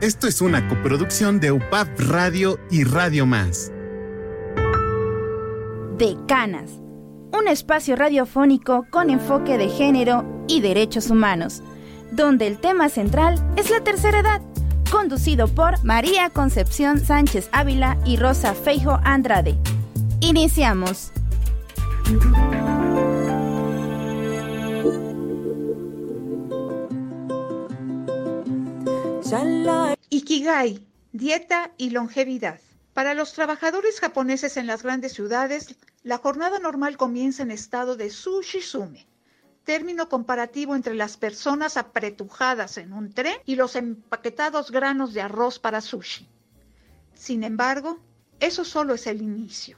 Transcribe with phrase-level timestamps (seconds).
[0.00, 3.72] Esto es una coproducción de UPAP Radio y Radio Más.
[5.96, 6.70] Decanas,
[7.32, 11.64] un espacio radiofónico con enfoque de género y derechos humanos,
[12.12, 14.40] donde el tema central es la tercera edad,
[14.88, 19.58] conducido por María Concepción Sánchez Ávila y Rosa Feijo Andrade.
[20.20, 21.10] Iniciamos.
[30.08, 32.60] Ikigai, dieta y longevidad.
[32.94, 38.08] Para los trabajadores japoneses en las grandes ciudades, la jornada normal comienza en estado de
[38.08, 39.06] sushizume,
[39.64, 45.58] término comparativo entre las personas apretujadas en un tren y los empaquetados granos de arroz
[45.58, 46.26] para sushi.
[47.12, 47.98] Sin embargo,
[48.40, 49.76] eso solo es el inicio.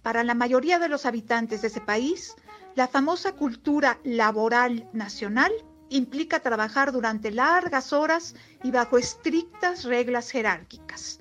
[0.00, 2.34] Para la mayoría de los habitantes de ese país,
[2.74, 5.52] la famosa cultura laboral nacional
[5.88, 11.20] implica trabajar durante largas horas y bajo estrictas reglas jerárquicas.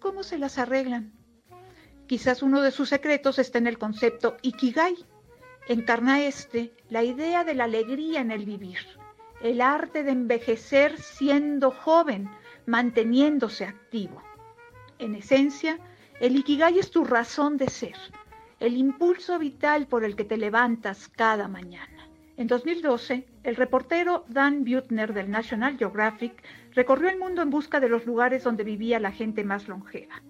[0.00, 1.12] ¿Cómo se las arreglan?
[2.06, 4.96] Quizás uno de sus secretos está en el concepto Ikigai.
[5.68, 8.78] Encarna este la idea de la alegría en el vivir,
[9.42, 12.30] el arte de envejecer siendo joven,
[12.64, 14.22] manteniéndose activo.
[14.98, 15.78] En esencia,
[16.20, 17.96] el Ikigai es tu razón de ser,
[18.58, 21.97] el impulso vital por el que te levantas cada mañana.
[22.38, 26.40] En 2012, el reportero Dan Buettner del National Geographic
[26.72, 30.22] recorrió el mundo en busca de los lugares donde vivía la gente más longeva.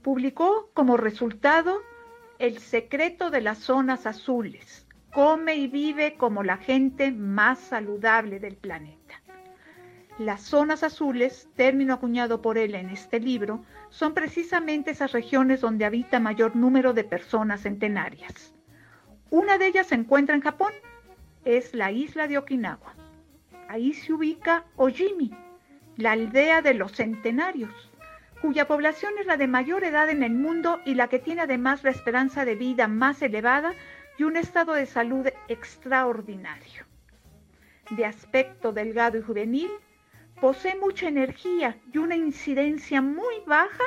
[0.00, 1.82] Publicó como resultado
[2.38, 4.86] El secreto de las zonas azules.
[5.12, 9.20] Come y vive como la gente más saludable del planeta.
[10.20, 15.84] Las zonas azules, término acuñado por él en este libro, son precisamente esas regiones donde
[15.84, 18.54] habita mayor número de personas centenarias.
[19.30, 20.72] Una de ellas se encuentra en Japón,
[21.56, 22.94] es la isla de Okinawa.
[23.68, 25.30] Ahí se ubica Ojimi,
[25.96, 27.90] la aldea de los centenarios,
[28.42, 31.84] cuya población es la de mayor edad en el mundo y la que tiene además
[31.84, 33.72] la esperanza de vida más elevada
[34.18, 36.84] y un estado de salud extraordinario.
[37.92, 39.70] De aspecto delgado y juvenil,
[40.42, 43.84] posee mucha energía y una incidencia muy baja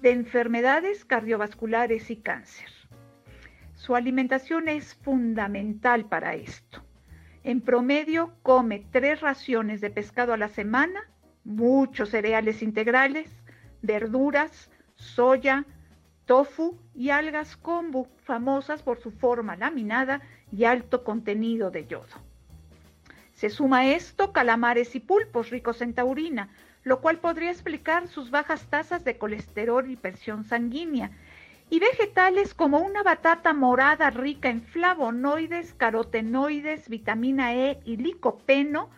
[0.00, 2.70] de enfermedades cardiovasculares y cáncer.
[3.74, 6.82] Su alimentación es fundamental para esto.
[7.44, 11.00] En promedio come tres raciones de pescado a la semana,
[11.44, 13.28] muchos cereales integrales,
[13.82, 15.64] verduras, soya,
[16.24, 22.16] tofu y algas kombu, famosas por su forma laminada y alto contenido de yodo.
[23.34, 26.48] Se suma a esto calamares y pulpos ricos en taurina,
[26.84, 31.10] lo cual podría explicar sus bajas tasas de colesterol y presión sanguínea
[31.72, 38.90] y vegetales como una batata morada rica en flavonoides, carotenoides, vitamina E y licopeno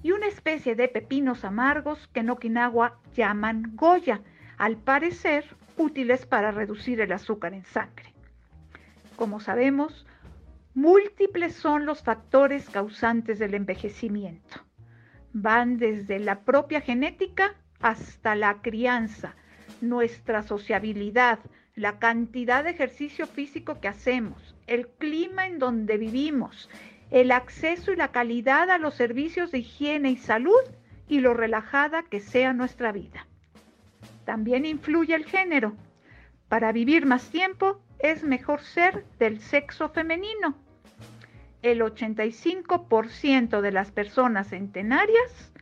[0.00, 4.20] y una especie de pepinos amargos que en Okinawa llaman goya,
[4.58, 5.44] al parecer
[5.76, 8.14] útiles para reducir el azúcar en sangre.
[9.16, 10.06] Como sabemos,
[10.72, 14.60] múltiples son los factores causantes del envejecimiento.
[15.32, 19.34] Van desde la propia genética hasta la crianza,
[19.80, 21.40] nuestra sociabilidad,
[21.80, 26.68] la cantidad de ejercicio físico que hacemos, el clima en donde vivimos,
[27.10, 30.62] el acceso y la calidad a los servicios de higiene y salud
[31.08, 33.26] y lo relajada que sea nuestra vida.
[34.26, 35.74] También influye el género.
[36.48, 40.56] Para vivir más tiempo es mejor ser del sexo femenino.
[41.62, 45.52] El 85% de las personas centenarias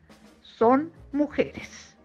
[0.42, 1.96] son mujeres.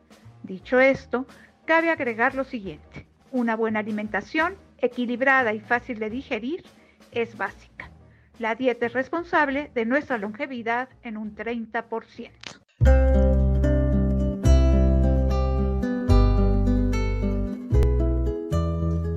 [0.44, 1.25] Dicho esto,
[1.66, 3.07] cabe agregar lo siguiente.
[3.34, 6.64] Una buena alimentación, equilibrada y fácil de digerir,
[7.12, 7.90] es básica.
[8.38, 12.30] La dieta es responsable de nuestra longevidad en un 30%.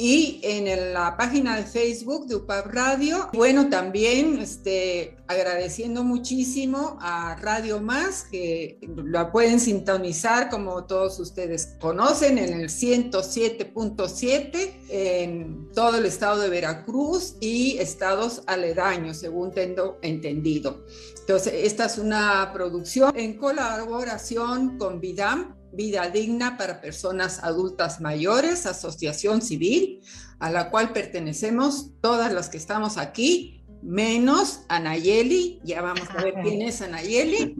[0.00, 3.28] y en la página de Facebook de UPAP Radio.
[3.34, 11.76] Bueno, también este, agradeciendo muchísimo a Radio Más, que la pueden sintonizar como todos ustedes
[11.80, 19.98] conocen en el 107.7 en todo el estado de Veracruz y estados aledaños, según tengo
[20.00, 20.86] entendido.
[21.18, 28.66] Entonces, esta es una producción en colaboración con Vidam, Vida Digna para Personas Adultas Mayores,
[28.66, 30.00] Asociación Civil,
[30.38, 36.34] a la cual pertenecemos todas las que estamos aquí menos Anayeli, ya vamos a ver
[36.42, 37.56] quién es Anayeli,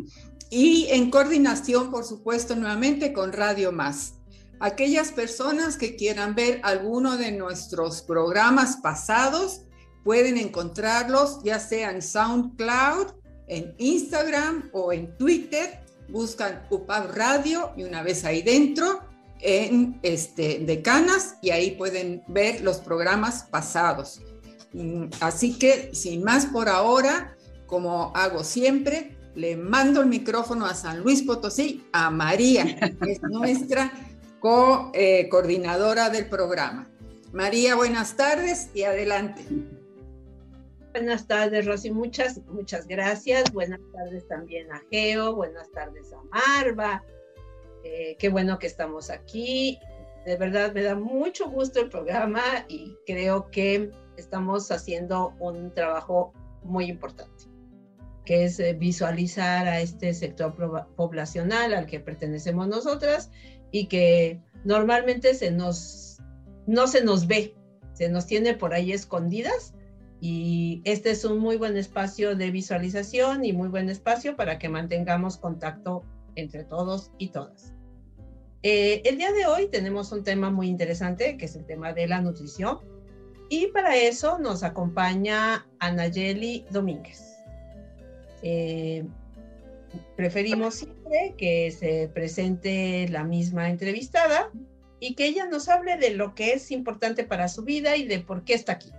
[0.50, 4.14] y en coordinación, por supuesto, nuevamente con Radio Más.
[4.58, 9.62] Aquellas personas que quieran ver alguno de nuestros programas pasados
[10.04, 13.14] pueden encontrarlos ya sea en SoundCloud,
[13.48, 15.80] en Instagram o en Twitter.
[16.10, 19.00] Buscan UPAB Radio y una vez ahí dentro
[19.40, 24.20] en este, Decanas y ahí pueden ver los programas pasados.
[24.72, 27.36] Mm, así que, sin más por ahora,
[27.66, 32.64] como hago siempre, le mando el micrófono a San Luis Potosí, a María,
[33.02, 33.92] que es nuestra
[34.40, 36.88] co-coordinadora del programa.
[37.32, 39.46] María, buenas tardes y adelante.
[40.92, 41.92] Buenas tardes, Rosy.
[41.92, 43.52] Muchas, muchas gracias.
[43.52, 45.36] Buenas tardes también a Geo.
[45.36, 47.04] Buenas tardes a Marva.
[47.84, 49.78] Eh, qué bueno que estamos aquí.
[50.26, 56.32] De verdad me da mucho gusto el programa y creo que estamos haciendo un trabajo
[56.64, 57.44] muy importante,
[58.24, 60.54] que es eh, visualizar a este sector
[60.96, 63.30] poblacional al que pertenecemos nosotras
[63.70, 66.18] y que normalmente se nos,
[66.66, 67.54] no se nos ve,
[67.92, 69.72] se nos tiene por ahí escondidas
[70.20, 74.68] y este es un muy buen espacio de visualización y muy buen espacio para que
[74.68, 77.72] mantengamos contacto entre todos y todas.
[78.62, 82.06] Eh, el día de hoy tenemos un tema muy interesante que es el tema de
[82.06, 82.78] la nutrición
[83.48, 87.38] y para eso nos acompaña Anayeli Domínguez.
[88.42, 89.04] Eh,
[90.16, 94.50] preferimos siempre que se presente la misma entrevistada
[95.00, 98.20] y que ella nos hable de lo que es importante para su vida y de
[98.20, 98.92] por qué está aquí.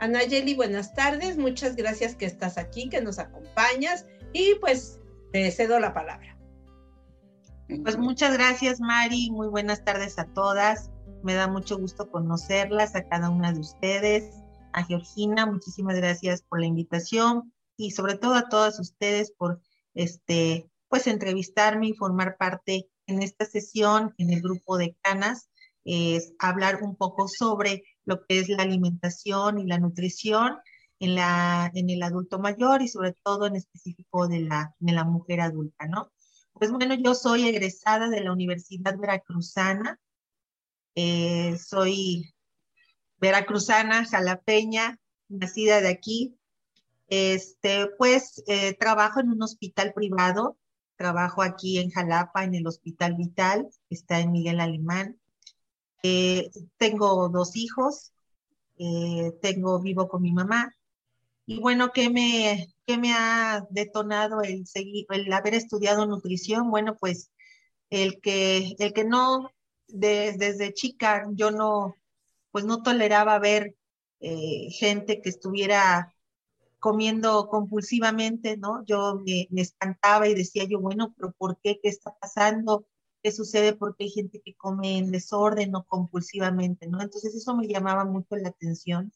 [0.00, 4.06] Anayeli, buenas tardes, muchas gracias que estás aquí, que nos acompañas.
[4.32, 4.98] Y pues
[5.30, 6.38] te cedo la palabra.
[7.82, 10.90] Pues muchas gracias Mari, muy buenas tardes a todas,
[11.22, 14.34] me da mucho gusto conocerlas a cada una de ustedes,
[14.72, 17.52] a Georgina, muchísimas gracias por la invitación.
[17.76, 19.60] Y sobre todo a todas ustedes por
[19.94, 25.50] este, pues entrevistarme y formar parte en esta sesión en el grupo de Canas,
[25.84, 30.58] es hablar un poco sobre lo que es la alimentación y la nutrición
[30.98, 35.04] en, la, en el adulto mayor y sobre todo en específico de la, de la
[35.04, 36.10] mujer adulta, ¿no?
[36.52, 40.00] Pues bueno, yo soy egresada de la Universidad Veracruzana,
[40.96, 42.34] eh, soy
[43.18, 44.98] veracruzana, jalapeña,
[45.28, 46.36] nacida de aquí,
[47.06, 50.58] este, pues eh, trabajo en un hospital privado,
[50.96, 55.19] trabajo aquí en Jalapa, en el Hospital Vital, que está en Miguel Alemán.
[56.02, 58.12] Eh, tengo dos hijos,
[58.78, 60.74] eh, tengo, vivo con mi mamá.
[61.46, 66.70] Y bueno, ¿qué me, qué me ha detonado el, seguir, el haber estudiado nutrición?
[66.70, 67.30] Bueno, pues
[67.90, 69.50] el que, el que no,
[69.88, 71.94] desde chica, yo no,
[72.52, 73.76] pues no toleraba ver
[74.20, 76.14] gente que estuviera
[76.80, 78.84] comiendo compulsivamente, ¿no?
[78.86, 81.78] Yo me, espantaba y decía yo, bueno, pero ¿por qué?
[81.80, 82.86] ¿Qué está pasando?
[83.22, 83.74] ¿Qué sucede?
[83.74, 87.02] Porque hay gente que come en desorden o compulsivamente, ¿no?
[87.02, 89.12] Entonces eso me llamaba mucho la atención.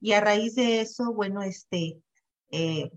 [0.00, 2.02] Y a raíz de eso, bueno, este,
[2.50, 2.90] eh,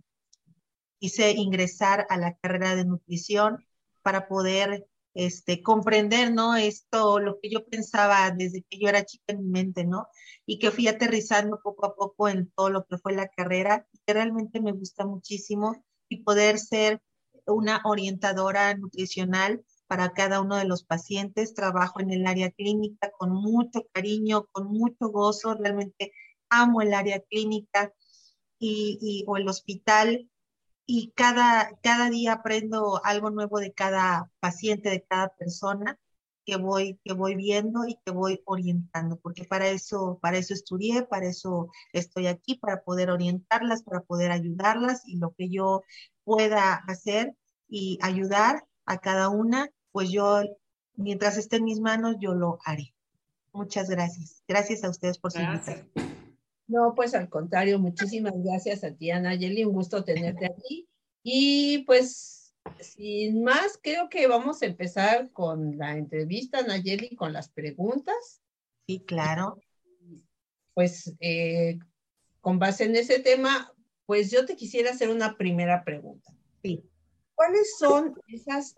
[0.99, 3.65] quise ingresar a la carrera de nutrición
[4.01, 6.55] para poder este, comprender, ¿no?
[6.55, 10.07] Esto, lo que yo pensaba desde que yo era chica en mi mente, ¿no?
[10.45, 14.13] Y que fui aterrizando poco a poco en todo lo que fue la carrera, que
[14.13, 17.01] realmente me gusta muchísimo y poder ser
[17.47, 21.53] una orientadora nutricional para cada uno de los pacientes.
[21.53, 26.11] Trabajo en el área clínica con mucho cariño, con mucho gozo, realmente
[26.49, 27.93] amo el área clínica
[28.59, 30.29] y, o el hospital
[30.85, 35.99] y cada, cada día aprendo algo nuevo de cada paciente, de cada persona
[36.45, 41.03] que voy, que voy viendo y que voy orientando, porque para eso, para eso estudié,
[41.03, 45.81] para eso estoy aquí, para poder orientarlas, para poder ayudarlas y lo que yo
[46.23, 47.35] pueda hacer
[47.67, 50.41] y ayudar a cada una, pues yo,
[50.97, 52.93] mientras esté en mis manos, yo lo haré.
[53.53, 54.43] Muchas gracias.
[54.45, 55.89] Gracias a ustedes por su invitación.
[56.67, 60.89] No, pues al contrario, muchísimas gracias a ti, Anayeli, un gusto tenerte aquí.
[61.23, 67.47] Y pues, sin más, creo que vamos a empezar con la entrevista, Nayeli, con las
[67.47, 68.41] preguntas.
[68.87, 69.61] Sí, claro.
[70.73, 71.79] Pues, eh,
[72.41, 73.73] con base en ese tema,
[74.05, 76.33] pues yo te quisiera hacer una primera pregunta.
[76.61, 76.83] Sí.
[77.33, 78.75] ¿Cuáles son esas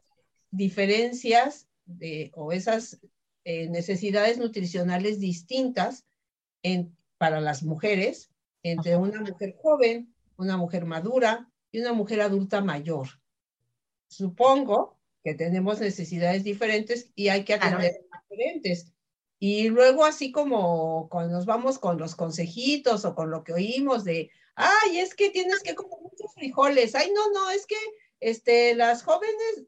[0.52, 3.00] diferencias de, o esas
[3.44, 6.06] eh, necesidades nutricionales distintas
[6.64, 8.30] en para las mujeres
[8.64, 13.08] entre una mujer joven, una mujer madura y una mujer adulta mayor.
[14.08, 18.94] Supongo que tenemos necesidades diferentes y hay que atender diferentes.
[19.40, 24.04] Y luego así como cuando nos vamos con los consejitos o con lo que oímos
[24.04, 27.76] de, ay, es que tienes que comer muchos frijoles, ay, no, no, es que
[28.20, 29.66] este, las jóvenes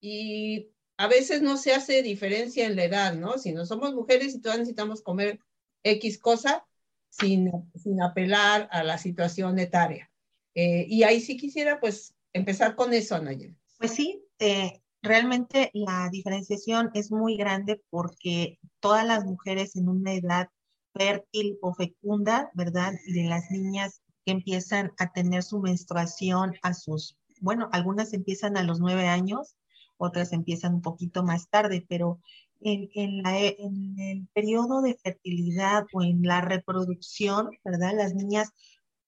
[0.00, 3.38] y a veces no se hace diferencia en la edad, ¿no?
[3.38, 5.40] Si no somos mujeres y todas necesitamos comer
[5.82, 6.66] X cosa
[7.08, 10.10] sin, sin apelar a la situación etaria.
[10.54, 13.56] Eh, y ahí sí quisiera pues empezar con eso, Nayel.
[13.78, 20.12] Pues sí, eh, realmente la diferenciación es muy grande porque todas las mujeres en una
[20.12, 20.48] edad
[20.92, 22.92] fértil o fecunda, ¿verdad?
[23.06, 28.62] De las niñas que empiezan a tener su menstruación a sus, bueno, algunas empiezan a
[28.62, 29.56] los nueve años,
[30.00, 32.20] otras empiezan un poquito más tarde, pero
[32.60, 37.94] en, en, la, en el periodo de fertilidad o en la reproducción, ¿verdad?
[37.96, 38.50] Las niñas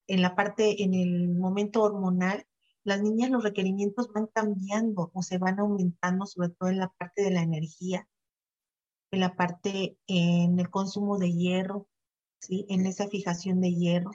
[0.07, 2.47] en la parte, en el momento hormonal,
[2.85, 7.23] las niñas los requerimientos van cambiando o se van aumentando, sobre todo en la parte
[7.23, 8.09] de la energía,
[9.11, 11.89] en la parte, en el consumo de hierro,
[12.41, 12.67] ¿sí?
[12.69, 14.11] En esa fijación de hierro,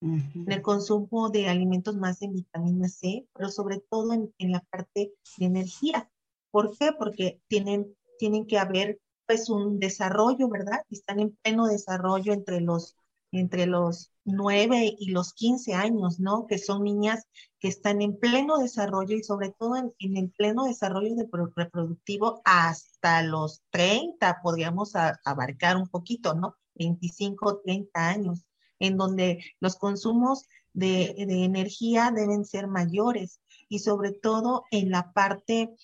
[0.00, 4.60] en el consumo de alimentos más en vitamina C, pero sobre todo en, en, la
[4.60, 6.10] parte de energía.
[6.52, 6.92] ¿Por qué?
[6.96, 10.82] Porque tienen, tienen que haber pues un desarrollo, ¿verdad?
[10.90, 12.96] Están en pleno desarrollo entre los
[13.32, 16.46] entre los 9 y los 15 años, ¿no?
[16.46, 17.26] Que son niñas
[17.58, 23.22] que están en pleno desarrollo y sobre todo en, el pleno desarrollo de reproductivo hasta
[23.22, 24.92] los 30, podríamos
[25.24, 26.56] abarcar un poquito, ¿no?
[26.74, 28.46] 25, 30 años,
[28.78, 33.40] en donde los consumos de, energía deben ser mayores
[33.72, 35.74] y sobre todo en la parte,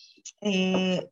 [0.42, 1.08] eh,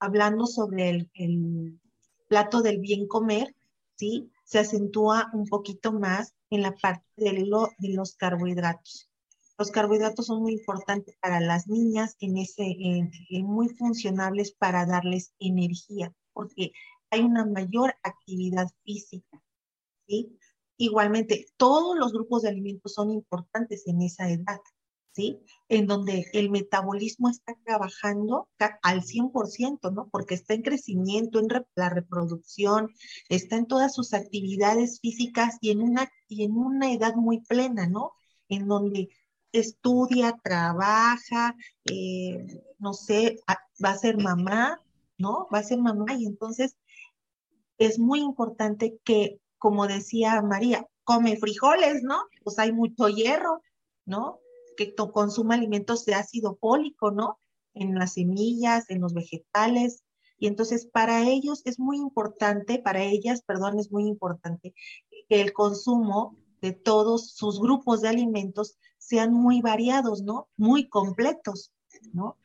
[0.00, 1.80] hablando sobre el,
[2.26, 3.54] plato del bien comer,
[3.94, 4.28] ¿sí?
[4.44, 9.08] se acentúa un poquito más en la parte de, lo, de los carbohidratos.
[9.56, 12.76] Los carbohidratos son muy importantes para las niñas, en ese,
[13.44, 16.72] muy funcionables para darles energía, porque
[17.10, 19.40] hay una mayor actividad física.
[20.08, 20.36] ¿sí?
[20.78, 24.58] Igualmente, todos los grupos de alimentos son importantes en esa edad.
[25.68, 28.48] En donde el metabolismo está trabajando
[28.82, 30.08] al 100%, ¿no?
[30.10, 32.90] Porque está en crecimiento, en la reproducción,
[33.28, 37.86] está en todas sus actividades físicas y en una, y en una edad muy plena,
[37.86, 38.12] ¿no?
[38.48, 39.08] En donde
[39.52, 43.40] estudia, trabaja, eh, no sé,
[43.84, 44.80] va a ser mamá,
[45.16, 45.48] ¿no?
[45.52, 46.76] Va a ser mamá y entonces
[47.78, 52.20] es muy importante que, como decía María, come frijoles, ¿no?
[52.44, 53.62] Pues hay mucho hierro,
[54.04, 54.40] ¿no?
[54.78, 57.40] Que consuma alimentos de ácido fólico, ¿no?
[57.74, 60.04] En las semillas, en los vegetales.
[60.38, 64.74] Y entonces para ellos es muy importante, para ellas, perdón, es muy importante
[65.28, 70.48] que el consumo de todos sus grupos de alimentos sean muy variados, ¿no?
[70.56, 71.72] Muy completos,
[72.12, 72.36] ¿no?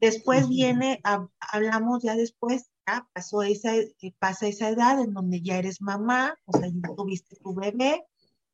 [0.00, 1.00] Después viene,
[1.40, 3.72] hablamos ya después, ya pasó esa,
[4.20, 8.04] pasa esa edad en donde ya eres mamá, o sea, ya tuviste tu bebé,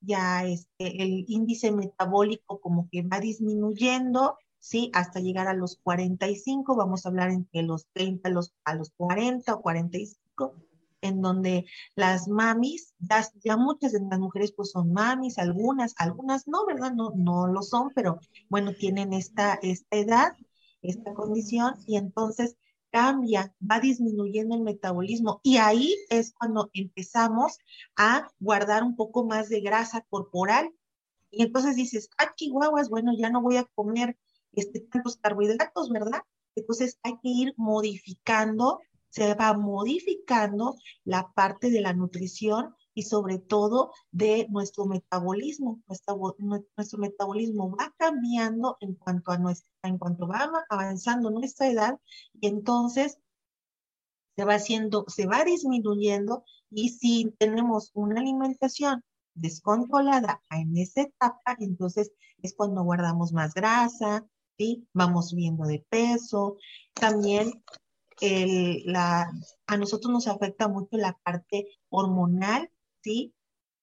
[0.02, 4.90] ya este, el índice metabólico como que va disminuyendo, ¿sí?
[4.94, 8.90] Hasta llegar a los 45, vamos a hablar entre los 30 a los, a los
[8.96, 10.54] 40 o 45,
[11.00, 11.66] en donde
[11.96, 16.92] las mamis, ya, ya, muchas de las mujeres pues son mamis, algunas, algunas no, ¿verdad?
[16.92, 20.36] No, no lo son, pero bueno, tienen esta, esta edad,
[20.80, 22.56] esta condición, y entonces
[22.92, 27.58] cambia, va disminuyendo el metabolismo y ahí es cuando empezamos
[27.96, 30.70] a guardar un poco más de grasa corporal.
[31.30, 34.18] Y entonces dices, ah, chihuahuas, bueno, ya no voy a comer
[34.52, 36.22] este, tantos carbohidratos, ¿verdad?
[36.54, 43.38] Entonces hay que ir modificando, se va modificando la parte de la nutrición y sobre
[43.38, 45.80] todo de nuestro metabolismo.
[45.86, 46.36] Nuestro,
[46.76, 51.98] nuestro metabolismo va cambiando en cuanto a nuestra, en cuanto va avanzando nuestra edad
[52.40, 53.18] y entonces
[54.36, 59.02] se va haciendo, se va disminuyendo y si tenemos una alimentación
[59.34, 64.26] descontrolada en esa etapa, entonces es cuando guardamos más grasa,
[64.58, 64.86] ¿sí?
[64.92, 66.56] Vamos subiendo de peso.
[66.94, 67.62] También
[68.20, 69.30] el, la,
[69.66, 72.70] a nosotros nos afecta mucho la parte hormonal
[73.02, 73.34] ¿sí?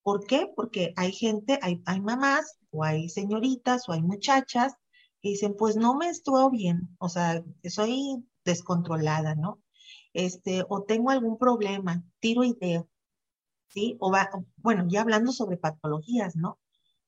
[0.04, 0.52] ¿Por qué?
[0.56, 4.74] Porque hay gente, hay, mamás o hay señoritas o hay muchachas
[5.22, 6.12] que dicen, pues no me
[6.52, 9.62] bien, o sea, soy descontrolada, ¿no?
[10.14, 12.86] Este, o tengo algún problema, tiro idea,
[13.68, 13.98] ¿sí?
[14.00, 16.60] O va, bueno, ya hablando sobre patologías, ¿no?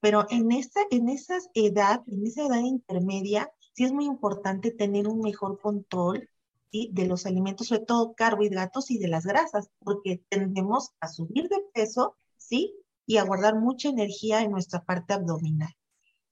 [0.01, 5.07] Pero en esa, en esa edad, en esa edad intermedia, sí es muy importante tener
[5.07, 6.29] un mejor control
[6.71, 11.59] de los alimentos, sobre todo carbohidratos y de las grasas, porque tendemos a subir de
[11.73, 12.73] peso, ¿sí?
[13.05, 15.73] Y a guardar mucha energía en nuestra parte abdominal.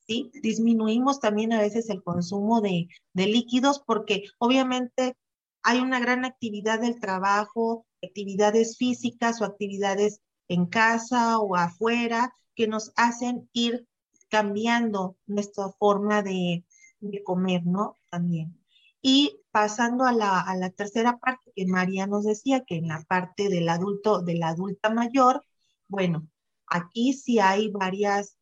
[0.08, 0.32] ¿Sí?
[0.42, 5.16] Disminuimos también a veces el consumo de, de líquidos porque obviamente
[5.62, 12.68] hay una gran actividad del trabajo, actividades físicas o actividades en casa o afuera que
[12.68, 13.88] nos hacen ir
[14.30, 16.66] cambiando nuestra forma de,
[17.00, 17.96] de comer, ¿no?
[18.10, 18.59] También.
[19.02, 23.04] Y pasando a la, a la, tercera parte que María nos decía, que en la
[23.08, 25.44] parte del adulto, de la adulta mayor,
[25.88, 26.28] bueno,
[26.68, 28.38] aquí sí hay varias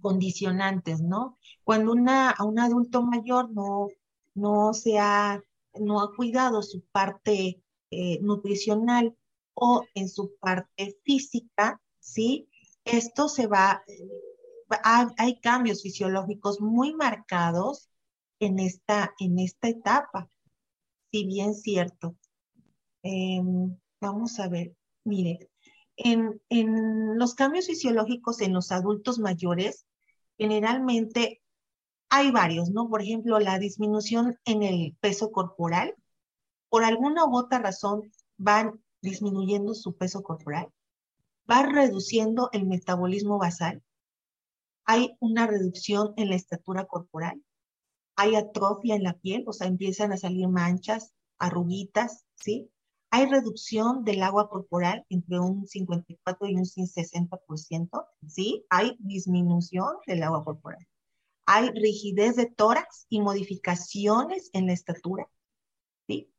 [0.00, 1.38] condicionantes, ¿no?
[1.64, 3.88] Cuando una, a un adulto mayor no,
[4.34, 5.42] no se ha,
[5.74, 9.16] no ha cuidado su parte eh, nutricional
[9.54, 12.48] o en su parte física, ¿sí?
[12.84, 13.84] Esto se va,
[15.16, 17.88] hay cambios fisiológicos muy marcados
[18.42, 20.28] en esta, en esta etapa,
[21.12, 22.16] si bien cierto.
[23.04, 25.48] Em, vamos a ver, mire,
[25.96, 29.86] en, en, los cambios fisiológicos en los adultos mayores,
[30.38, 31.40] generalmente
[32.08, 32.88] hay varios, ¿no?
[32.88, 35.94] Por ejemplo, la disminución en el peso corporal.
[36.68, 40.68] Por alguna u otra razón van disminuyendo su peso corporal.
[41.48, 43.82] Va reduciendo el metabolismo basal.
[44.84, 47.40] Hay una reducción en la estatura corporal
[48.16, 52.70] hay atrofia en la piel, o sea, empiezan a salir manchas, arruguitas, ¿sí?
[53.10, 58.64] Hay reducción del agua corporal entre un 54 y un 60%, ¿sí?
[58.70, 60.86] Hay disminución del agua corporal.
[61.44, 65.28] Hay rigidez de tórax y modificaciones en la estatura,
[66.06, 66.30] ¿sí?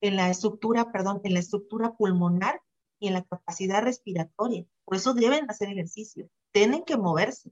[0.00, 2.60] En la estructura, perdón, en la estructura pulmonar
[2.98, 4.64] y en la capacidad respiratoria.
[4.84, 7.50] Por eso deben hacer ejercicio, tienen que moverse,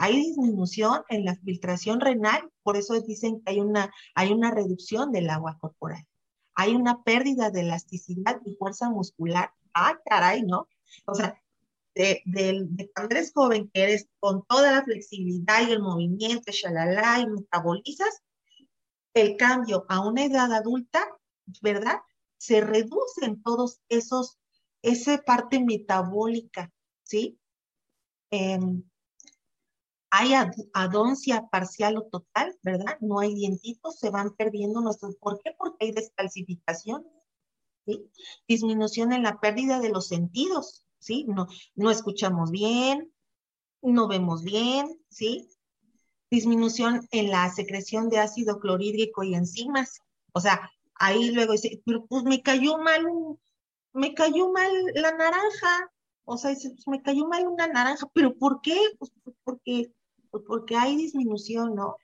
[0.00, 5.10] hay disminución en la filtración renal, por eso dicen que hay una, hay una reducción
[5.10, 6.06] del agua corporal.
[6.54, 9.52] Hay una pérdida de elasticidad y fuerza muscular.
[9.74, 10.68] Ah, caray, ¿no?
[11.04, 11.42] O sea,
[11.96, 12.22] de,
[12.94, 18.22] cuando eres joven, que eres con toda la flexibilidad y el movimiento, shalala, y metabolizas,
[19.14, 21.08] el cambio a una edad adulta,
[21.60, 21.98] ¿verdad?
[22.36, 24.38] Se reduce en todos esos,
[24.82, 27.36] esa parte metabólica, ¿sí?
[28.30, 28.84] Em,
[30.10, 30.32] hay
[30.72, 32.96] adoncia parcial o total, ¿verdad?
[33.00, 35.16] No hay dientitos, se van perdiendo nuestros.
[35.16, 35.54] ¿Por qué?
[35.56, 37.06] Porque hay descalcificación,
[37.86, 38.10] ¿sí?
[38.46, 41.24] Disminución en la pérdida de los sentidos, ¿sí?
[41.28, 43.12] No, no escuchamos bien,
[43.82, 45.48] no vemos bien, ¿sí?
[46.30, 50.00] Disminución en la secreción de ácido clorhídrico y enzimas.
[50.32, 53.04] O sea, ahí luego dice, pero pues me cayó mal,
[53.92, 55.92] me cayó mal la naranja.
[56.24, 58.78] O sea, pues me cayó mal una naranja, pero ¿por qué?
[58.98, 59.10] Pues
[59.44, 59.92] porque
[60.46, 61.96] porque hay disminución, ¿no?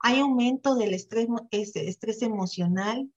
[0.00, 3.10] Hay aumento del estrés, estrés emocional,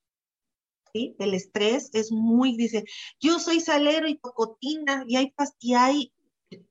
[0.94, 1.16] ¿sí?
[1.20, 2.86] El estrés es muy, dice,
[3.20, 6.14] yo soy salero y cocotina, y hay, y hay,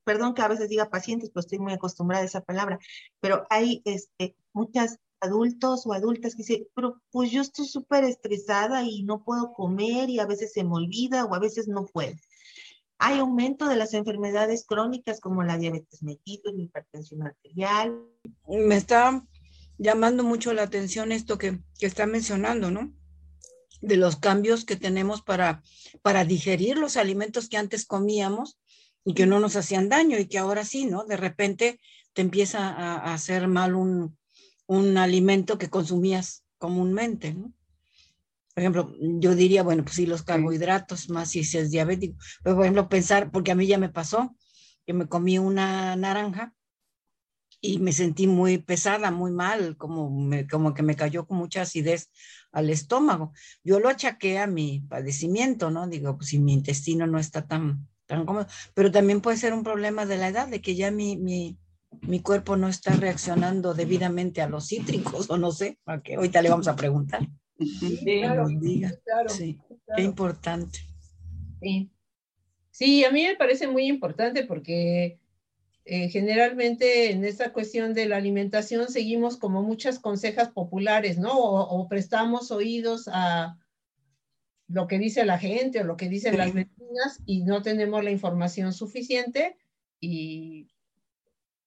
[0.04, 2.78] perdón que a veces diga pacientes, pero estoy muy acostumbrada a esa palabra,
[3.20, 8.82] pero hay este, muchas adultos o adultas que dicen, pero pues yo estoy súper estresada
[8.82, 12.16] y no puedo comer y a veces se me olvida o a veces no puedo.
[12.98, 18.00] Hay aumento de las enfermedades crónicas como la diabetes mellitus, la hipertensión arterial.
[18.48, 19.22] Me está
[19.78, 22.94] llamando mucho la atención esto que, que está mencionando, ¿no?
[23.82, 25.62] De los cambios que tenemos para,
[26.02, 28.58] para digerir los alimentos que antes comíamos
[29.04, 31.04] y que no nos hacían daño y que ahora sí, ¿no?
[31.04, 31.78] De repente
[32.14, 34.16] te empieza a, hacer mal un,
[34.66, 37.52] un alimento que consumías comúnmente, ¿no?
[38.56, 42.16] Por ejemplo, yo diría, bueno, pues sí, los carbohidratos, más si es diabético.
[42.42, 44.34] Pero, por ejemplo, pensar, porque a mí ya me pasó,
[44.86, 46.54] que me comí una naranja
[47.60, 50.10] y me sentí muy pesada, muy mal, como,
[50.50, 52.10] como que me cayó con mucha acidez
[52.50, 53.34] al estómago.
[53.62, 55.86] Yo lo achaqué a mi padecimiento, ¿no?
[55.86, 59.64] Digo, pues si mi intestino no está tan, tan cómodo, pero también puede ser un
[59.64, 61.58] problema de la edad, de que ya mi, mi,
[62.00, 66.48] mi cuerpo no está reaccionando debidamente a los cítricos, o no sé, que ahorita le
[66.48, 67.28] vamos a preguntar.
[67.58, 68.48] Sí, claro,
[69.28, 69.58] sí,
[69.96, 70.80] qué importante.
[71.60, 71.90] Sí.
[72.70, 75.18] sí, a mí me parece muy importante porque
[75.88, 81.38] eh, generalmente en esta cuestión de la alimentación seguimos como muchas consejas populares, ¿no?
[81.38, 83.56] O, prestamos oídos a
[84.68, 88.10] lo que dice la gente o lo que dicen las vecinas y no tenemos la
[88.10, 89.56] información suficiente
[90.00, 90.68] y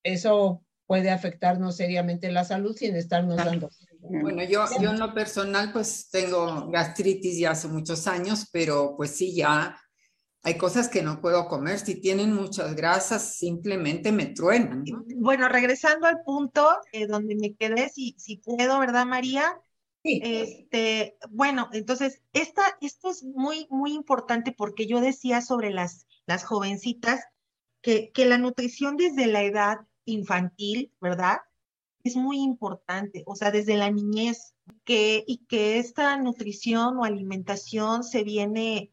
[0.03, 3.69] eso puede afectarnos seriamente la salud sin estarnos dando
[4.01, 9.11] bueno, yo, yo en lo personal pues tengo gastritis ya hace muchos años, pero pues
[9.11, 9.79] sí, ya
[10.43, 11.79] hay cosas que no puedo comer.
[11.79, 14.85] Si tienen muchas grasas, simplemente me truenan.
[15.17, 19.59] Bueno, regresando al punto eh, donde me quedé, si, si puedo, ¿verdad, María?
[20.03, 20.21] Sí.
[20.23, 26.45] Este, bueno, entonces, esta, esto es muy, muy importante porque yo decía sobre las, las
[26.45, 27.25] jovencitas
[27.81, 31.39] que, que la nutrición desde la edad infantil, ¿verdad?
[32.03, 38.03] Es muy importante, o sea, desde la niñez, que, y que esta nutrición o alimentación
[38.03, 38.91] se viene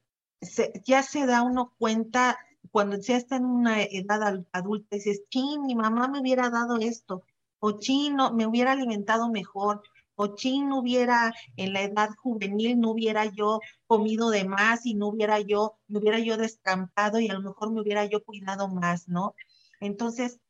[0.84, 2.38] ya se da uno cuenta
[2.70, 7.22] cuando ya está en una edad adulta, dices, chin, mi mamá me hubiera dado esto,
[7.58, 9.82] o chin, me hubiera alimentado mejor,
[10.14, 14.94] o chin, no hubiera, en la edad juvenil, no hubiera yo comido de más y
[14.94, 18.68] no hubiera yo, me hubiera yo descampado y a lo mejor me hubiera yo cuidado
[18.68, 19.34] más, ¿no?
[19.80, 20.40] Entonces,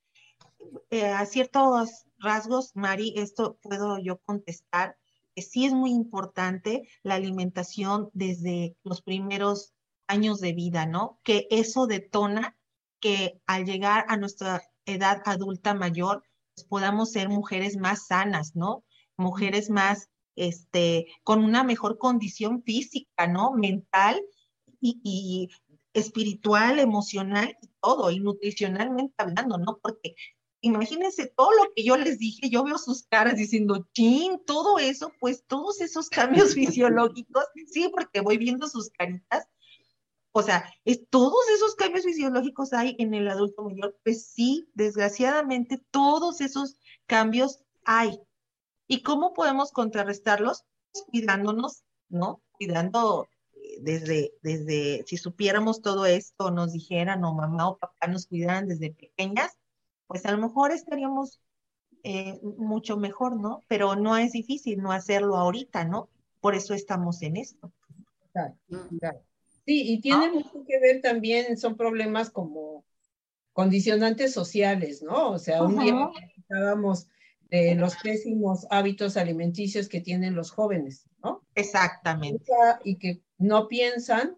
[0.90, 4.96] eh, a ciertos rasgos, Mari, esto puedo yo contestar,
[5.34, 9.74] que sí es muy importante la alimentación desde los primeros
[10.06, 11.20] años de vida, ¿no?
[11.22, 12.56] Que eso detona
[13.00, 16.22] que al llegar a nuestra edad adulta mayor,
[16.54, 18.84] pues podamos ser mujeres más sanas, ¿no?
[19.16, 23.52] Mujeres más, este, con una mejor condición física, ¿no?
[23.52, 24.20] Mental
[24.80, 25.50] y,
[25.92, 29.78] espiritual, emocional todo, y nutricionalmente hablando, ¿no?
[29.82, 30.14] Porque
[30.66, 35.12] imagínense todo lo que yo les dije, yo veo sus caras diciendo, chin, todo eso,
[35.20, 39.46] pues todos esos cambios fisiológicos, sí, porque voy viendo sus caritas,
[40.32, 45.82] o sea, es, todos esos cambios fisiológicos hay en el adulto mayor, pues sí, desgraciadamente
[45.90, 46.76] todos esos
[47.06, 48.20] cambios hay.
[48.86, 50.64] ¿Y cómo podemos contrarrestarlos?
[50.92, 52.42] Pues cuidándonos, ¿no?
[52.52, 58.26] Cuidando eh, desde, desde, si supiéramos todo esto, nos dijeran o mamá o papá nos
[58.26, 59.56] cuidaran desde pequeñas,
[60.06, 61.40] pues a lo mejor estaríamos
[62.02, 63.64] eh, mucho mejor, ¿no?
[63.68, 66.08] Pero no es difícil no hacerlo ahorita, ¿no?
[66.40, 67.72] Por eso estamos en esto.
[68.32, 68.54] Claro,
[69.00, 69.20] claro.
[69.64, 72.84] Sí, y tiene mucho que ver también, son problemas como
[73.52, 75.30] condicionantes sociales, ¿no?
[75.30, 76.10] O sea, un día
[76.50, 77.08] hablábamos
[77.50, 81.42] de los pésimos hábitos alimenticios que tienen los jóvenes, ¿no?
[81.54, 82.44] Exactamente.
[82.84, 84.36] Y que no piensan,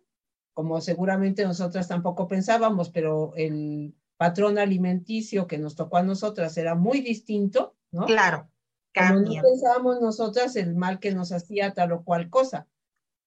[0.54, 6.74] como seguramente nosotras tampoco pensábamos, pero el patrón alimenticio que nos tocó a nosotras era
[6.74, 8.04] muy distinto, ¿no?
[8.04, 8.50] Claro.
[8.94, 12.66] Como no pensábamos nosotras el mal que nos hacía tal o cual cosa.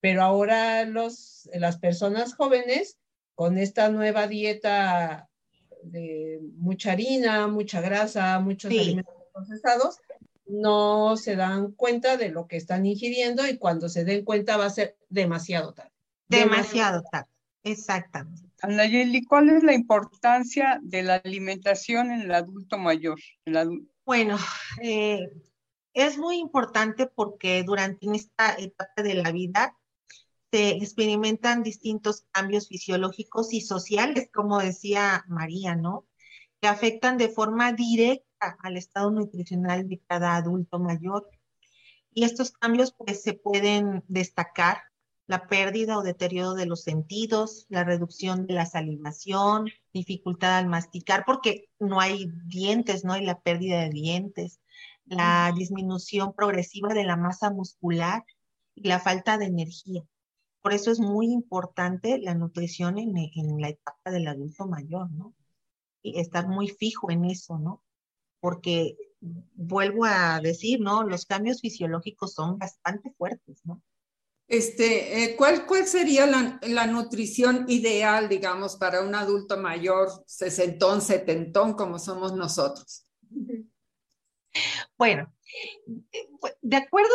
[0.02, 3.00] Pero ahora los, las personas jóvenes,
[3.36, 5.30] con esta nueva dieta
[5.84, 10.00] de mucha harina, mucha grasa, muchos alimentos procesados,
[10.46, 14.66] no se dan cuenta de lo que están ingiriendo y cuando se den cuenta va
[14.66, 15.92] a ser demasiado tarde.
[16.28, 17.30] Demasiado tarde,
[17.64, 18.51] exactamente.
[18.62, 23.20] Anayeli, ¿cuál es la importancia de la alimentación en el adulto mayor?
[24.06, 24.38] Bueno,
[24.82, 25.30] eh,
[25.94, 29.78] es muy importante porque durante esta etapa de la vida
[30.52, 36.06] se experimentan distintos cambios fisiológicos y sociales, como decía María, ¿no?
[36.60, 41.28] Que afectan de forma directa al estado nutricional de cada adulto mayor.
[42.14, 44.91] Y estos cambios pues se pueden destacar
[45.28, 51.24] la pérdida o deterioro de los sentidos, la reducción de la salivación, dificultad al masticar,
[51.26, 54.60] porque no hay dientes, no hay la pérdida de dientes,
[55.06, 58.24] la disminución progresiva de la masa muscular
[58.76, 60.04] y la falta de energía.
[60.62, 63.14] Por eso es muy importante la nutrición en,
[63.60, 65.34] la etapa del adulto mayor, ¿no?
[66.04, 67.84] Y estar muy fijo en eso, ¿no?
[68.40, 71.04] Porque vuelvo a decir, ¿no?
[71.04, 73.82] Los cambios fisiológicos son bastante fuertes, ¿no?
[74.52, 81.02] Este, eh, ¿cuál, ¿Cuál sería la, la, nutrición ideal, digamos, para un adulto mayor, sesentón,
[81.02, 83.06] setentón, como somos nosotros?
[84.98, 85.34] Bueno,
[86.62, 87.14] de acuerdo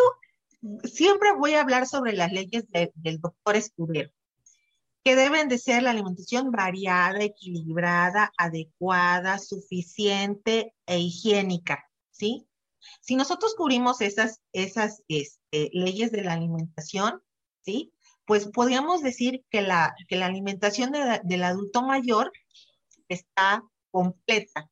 [0.85, 4.11] siempre voy a hablar sobre las leyes del doctor Escudero,
[5.05, 12.49] que deben de ser la alimentación variada, equilibrada, adecuada, suficiente e higiénica, ¿sí?
[13.03, 17.21] Si nosotros cubrimos esas, esas este, leyes de la alimentación,
[17.67, 17.93] ¿sí?
[18.25, 20.93] Pues podríamos decir que la, que la alimentación
[21.25, 22.33] del adulto mayor
[23.09, 24.71] está completa,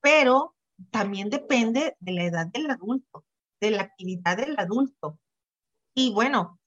[0.00, 0.54] pero
[0.90, 3.24] también depende de la edad del adulto
[3.60, 5.18] de la actividad del adulto.
[5.94, 6.58] Y bueno,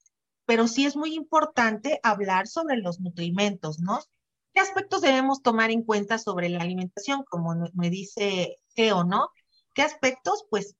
[0.46, 4.00] pero sí es muy importante hablar sobre los nutrimentos, ¿no?
[4.54, 9.30] ¿Qué aspectos debemos tomar en cuenta sobre la alimentación, como me dice Geo, ¿no?
[9.76, 10.46] ¿Qué aspectos?
[10.50, 10.76] Pues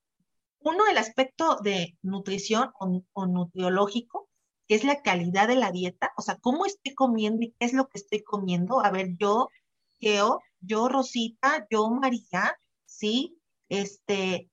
[0.58, 4.28] uno, el aspecto de nutrición o, o nutriológico,
[4.70, 7.72] que es la calidad de la dieta, o sea, cómo estoy comiendo y qué es
[7.72, 8.84] lo que estoy comiendo.
[8.84, 9.48] A ver, yo,
[9.98, 12.56] Geo, yo, Rosita, yo, María,
[12.86, 13.36] ¿sí?
[13.68, 14.48] Este,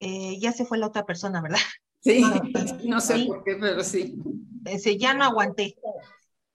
[0.00, 1.60] eh, ya se fue la otra persona, ¿verdad?
[2.00, 2.24] Sí,
[2.86, 4.16] no sé por qué, pero sí.
[4.62, 5.76] Dice, ya no aguanté.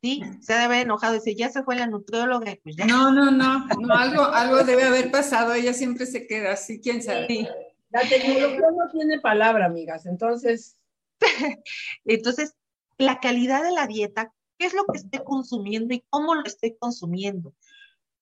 [0.01, 1.13] Sí, se debe haber enojado.
[1.13, 2.57] Dice, ya se fue la nutrióloga.
[2.61, 2.87] Pues ya.
[2.87, 5.53] No, no, no, no, algo, algo debe haber pasado.
[5.53, 7.47] Ella siempre se queda así, quién sabe.
[7.91, 10.05] La tecnología no tiene palabra, amigas.
[10.05, 10.75] Entonces.
[12.03, 12.53] Entonces,
[12.97, 16.75] la calidad de la dieta, qué es lo que estoy consumiendo y cómo lo estoy
[16.77, 17.53] consumiendo.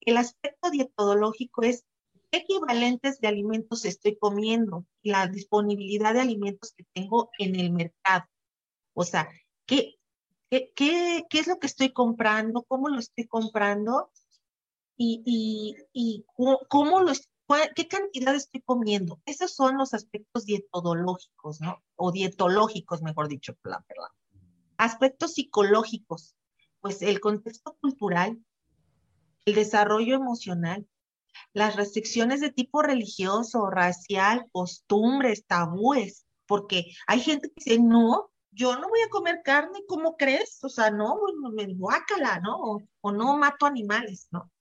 [0.02, 1.86] El aspecto dietológico es
[2.32, 8.26] qué equivalentes de alimentos estoy comiendo, la disponibilidad de alimentos que tengo en el mercado.
[8.94, 9.30] O sea,
[9.66, 9.98] ¿qué,
[10.54, 12.62] ¿Qué, qué, qué es lo que estoy comprando?
[12.62, 14.12] ¿Cómo lo estoy comprando?
[14.96, 16.26] Y, y, y
[16.70, 17.12] cómo lo
[17.76, 19.20] qué cantidad estoy comiendo.
[19.26, 21.84] Esos son los aspectos dietológicos, ¿no?
[21.96, 23.84] O dietológicos, mejor dicho, perdón.
[24.84, 26.36] Aspectos psicológicos,
[26.82, 28.44] pues el contexto cultural,
[29.46, 30.86] el desarrollo emocional,
[31.54, 38.78] las restricciones de tipo religioso, racial, costumbres, tabúes, porque hay gente que dice, no, yo
[38.78, 40.62] no voy a comer carne, ¿cómo crees?
[40.66, 41.18] O sea, no,
[41.54, 42.82] me guácala, ¿no?
[43.00, 44.52] O, no mato animales, ¿no?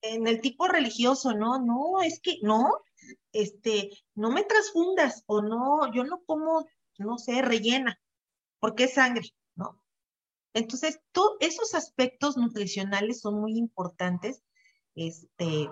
[0.00, 2.70] En el tipo religioso, no, no, es que no,
[3.32, 6.64] este, no me transfundas, o no, yo no como,
[6.96, 8.00] no sé, rellena,
[8.58, 9.80] porque es sangre, ¿no?
[10.54, 11.00] Entonces,
[11.40, 14.42] esos aspectos nutricionales son muy importantes,
[14.94, 15.68] este,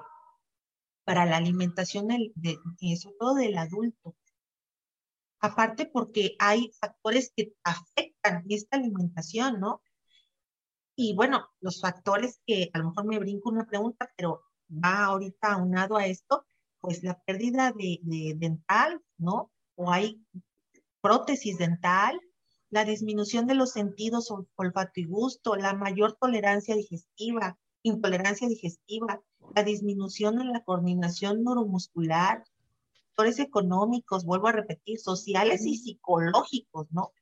[1.05, 2.59] para la alimentación, de,
[2.97, 4.15] sobre todo del adulto.
[5.41, 9.83] Aparte porque hay factores que afectan esta alimentación, ¿no?
[10.97, 15.53] Y bueno, los factores que a lo mejor me brinco una pregunta, pero va ahorita
[15.53, 16.47] aunado a esto,
[16.79, 19.51] pues la pérdida de dental, ¿no?
[19.77, 20.23] O hay
[21.01, 22.21] prótesis dental,
[22.75, 29.23] la disminución de los sentidos olfato y gusto, la mayor tolerancia digestiva, intolerancia digestiva,
[29.55, 32.43] la disminución en la coordinación neuromuscular,
[33.07, 37.13] factores económicos, vuelvo a repetir, sociales y psicológicos, ¿no?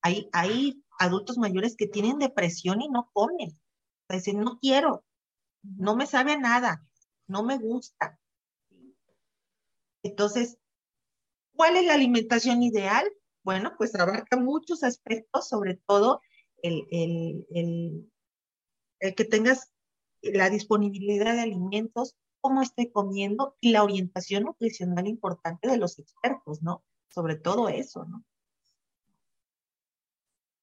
[0.00, 3.60] Hay, hay adultos mayores que tienen depresión y no comen.
[4.08, 5.04] Dicen, no quiero,
[5.62, 6.86] no me sabe nada,
[7.26, 8.18] no me gusta.
[10.02, 10.56] Entonces,
[11.54, 13.04] ¿cuál es la alimentación ideal?
[13.42, 16.20] Bueno, pues abarca muchos aspectos, sobre todo
[16.62, 18.10] el, el,
[19.00, 19.72] el que tengas
[20.22, 26.62] la disponibilidad de alimentos, cómo estoy comiendo y la orientación nutricional importante de los expertos,
[26.62, 26.84] ¿no?
[27.08, 28.24] Sobre todo eso, ¿no?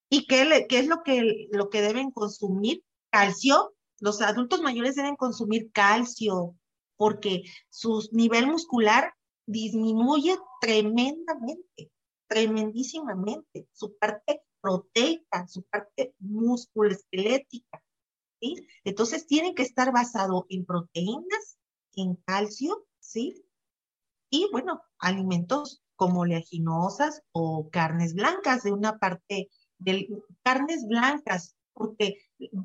[0.10, 2.84] ¿Y qué, qué es lo que, lo que deben consumir?
[3.12, 3.74] Calcio.
[4.00, 6.56] Los adultos mayores deben consumir calcio
[6.96, 9.14] porque su nivel muscular
[9.46, 11.92] disminuye tremendamente,
[12.30, 13.68] tremendísimamente.
[13.74, 17.84] Su parte proteica, su parte musculoesquelética.
[18.86, 21.60] Entonces tienen que estar basado en proteínas,
[21.96, 23.44] en calcio, ¿sí?
[24.30, 30.08] Y bueno, alimentos como oleaginosas o carnes blancas de una parte de
[30.44, 32.22] carnes blancas, porque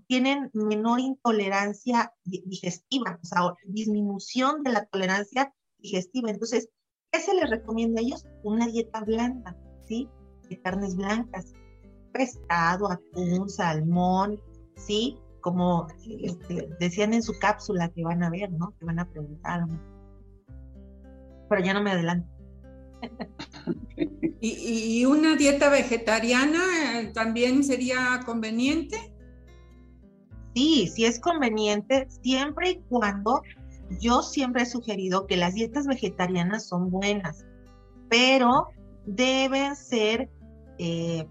[0.07, 6.31] tienen menor intolerancia digestiva, o sea, disminución de la tolerancia digestiva.
[6.31, 6.69] Entonces,
[7.15, 8.27] ¿qué se les recomienda a ellos?
[8.43, 10.09] Una dieta blanda, ¿sí?
[10.49, 11.53] De carnes blancas,
[12.13, 14.41] pescado, atún, salmón,
[14.77, 15.17] ¿sí?
[15.41, 15.87] como
[16.23, 18.75] este, decían en su cápsula que van a ver, ¿no?
[18.79, 19.67] Que van a preguntar.
[21.51, 22.27] Pero ya no me adelanto.
[24.41, 29.15] ¿Y, una dieta vegetariana eh, también sería conveniente?
[30.55, 33.43] Sí, sí es conveniente, siempre y cuando
[34.01, 37.45] yo siempre he sugerido que las dietas vegetarianas son buenas,
[38.09, 38.69] pero
[39.07, 40.31] deben ser,
[40.79, 41.27] eh,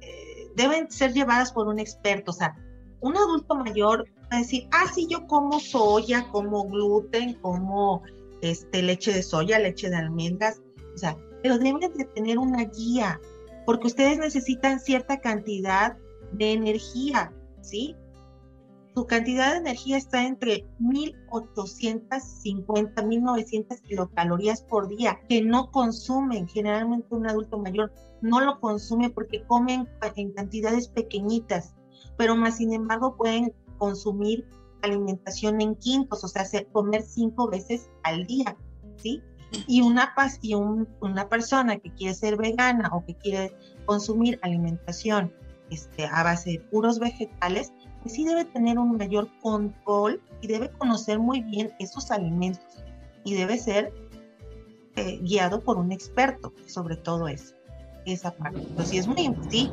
[0.00, 2.30] eh, deben ser llevadas por un experto.
[2.30, 2.54] O sea,
[3.00, 8.02] un adulto mayor va a decir, ah, sí, yo como soya, como gluten, como
[8.42, 10.60] este, leche de soya, leche de almendras,
[10.94, 13.20] o sea, pero deben de tener una guía,
[13.64, 15.96] porque ustedes necesitan cierta cantidad
[16.32, 17.96] de energía, ¿sí?
[18.98, 27.14] Su cantidad de energía está entre 1850, 1900 kilocalorías por día, que no consumen, generalmente
[27.14, 31.76] un adulto mayor no lo consume porque comen en cantidades pequeñitas
[32.16, 34.44] pero más sin embargo pueden consumir
[34.82, 38.56] alimentación en quintos, o sea, comer cinco veces al día,
[38.96, 39.22] ¿sí?
[39.68, 43.54] Y una, y una persona que quiere ser vegana o que quiere
[43.86, 45.32] consumir alimentación
[45.70, 50.70] este, a base de puros vegetales, pues sí debe tener un mayor control y debe
[50.70, 52.84] conocer muy bien esos alimentos
[53.24, 53.92] y debe ser
[54.96, 57.54] eh, guiado por un experto sobre todo eso
[58.12, 58.60] esa parte.
[58.74, 59.70] Pues sí, es muy, sí,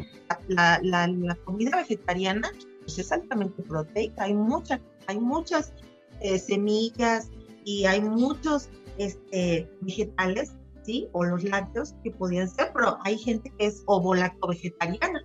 [0.47, 5.73] la, la, la comida vegetariana pues es altamente proteica, hay, mucha, hay muchas
[6.21, 7.29] eh, semillas
[7.63, 11.07] y hay muchos este, vegetales, ¿sí?
[11.13, 15.23] O los lácteos que podían ser, pero hay gente que es ovo-lacto vegetariana,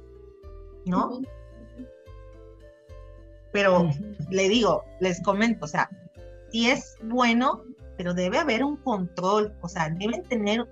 [0.87, 1.21] ¿no?
[3.53, 3.91] Pero
[4.31, 5.91] le digo, les comento, o sea,
[6.51, 7.65] sí es bueno,
[7.97, 10.69] pero debe haber un control, o sea, deben tener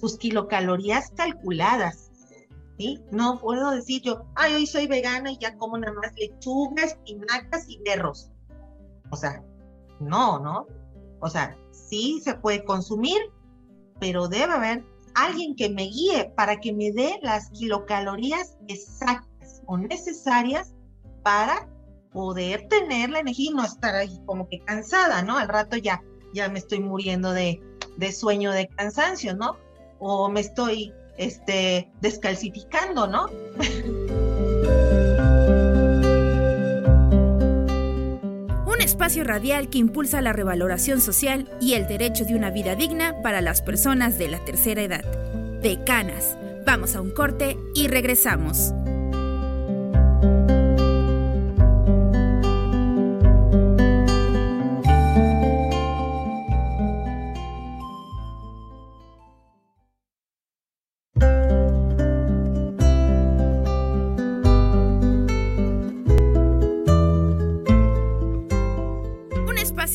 [0.00, 2.10] sus kilocalorías calculadas.
[2.78, 3.02] ¿sí?
[3.10, 7.68] No puedo decir yo, ay, hoy soy vegana y ya como nada más lechuga, espinacas
[7.68, 8.30] y berros.
[9.10, 9.42] O sea,
[10.00, 10.66] no, ¿no?
[11.20, 13.18] O sea, sí se puede consumir,
[14.00, 19.78] pero debe haber alguien que me guíe para que me dé las kilocalorías exactas o
[19.78, 20.75] necesarias
[21.26, 21.68] para
[22.12, 25.36] poder tener la energía y no estar ahí como que cansada, ¿no?
[25.36, 26.00] Al rato ya,
[26.32, 27.60] ya me estoy muriendo de,
[27.96, 29.56] de sueño, de cansancio, ¿no?
[29.98, 33.26] O me estoy este, descalcificando, ¿no?
[38.72, 43.20] Un espacio radial que impulsa la revaloración social y el derecho de una vida digna
[43.22, 45.02] para las personas de la tercera edad.
[45.60, 46.38] Decanas.
[46.64, 48.72] Vamos a un corte y regresamos.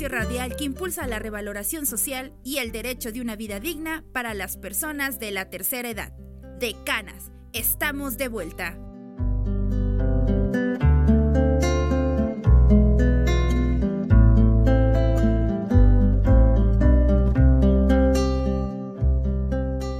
[0.08, 4.58] Radial que impulsa la revaloración social y el derecho de una vida digna para las
[4.58, 6.14] personas de la tercera edad.
[6.60, 8.78] De Canas, estamos de vuelta.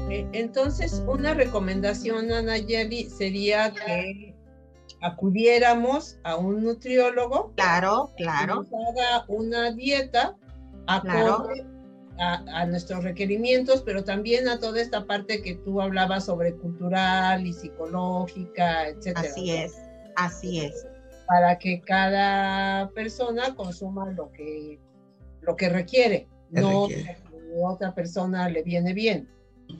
[0.10, 4.31] Eh, entonces, una recomendación, Anayeli, sería que
[5.02, 7.54] acudiéramos a un nutriólogo.
[7.56, 8.64] Claro, claro.
[8.64, 10.36] Que nos haga una dieta
[10.88, 11.66] acorde
[12.20, 17.54] a, nuestros requerimientos, pero también a toda esta parte que tú hablabas sobre cultural y
[17.54, 19.22] psicológica, etcétera.
[19.22, 19.82] Así es,
[20.16, 20.88] así es.
[21.28, 24.80] Para que cada persona consuma lo que,
[25.42, 27.18] lo que requiere, no que
[27.60, 29.28] otra persona le viene bien.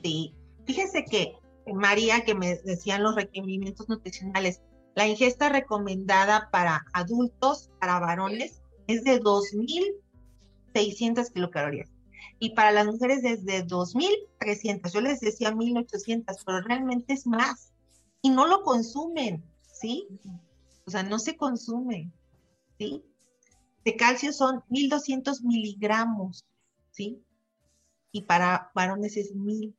[0.02, 1.36] Sí, fíjese que
[1.72, 4.62] María, que me decían los requerimientos nutricionales,
[4.94, 11.90] la ingesta recomendada para adultos, para varones, es de 2.600 kilocalorías.
[12.38, 14.92] Y para las mujeres desde 2.300.
[14.92, 17.72] Yo les decía 1.800, pero realmente es más.
[18.20, 20.06] Y no lo consumen, ¿sí?
[20.86, 22.12] O sea, no se consume,
[22.78, 23.04] ¿sí?
[23.84, 26.44] De calcio son 1.200 miligramos,
[26.90, 27.22] ¿sí?
[28.10, 29.74] Y para varones es 1.000.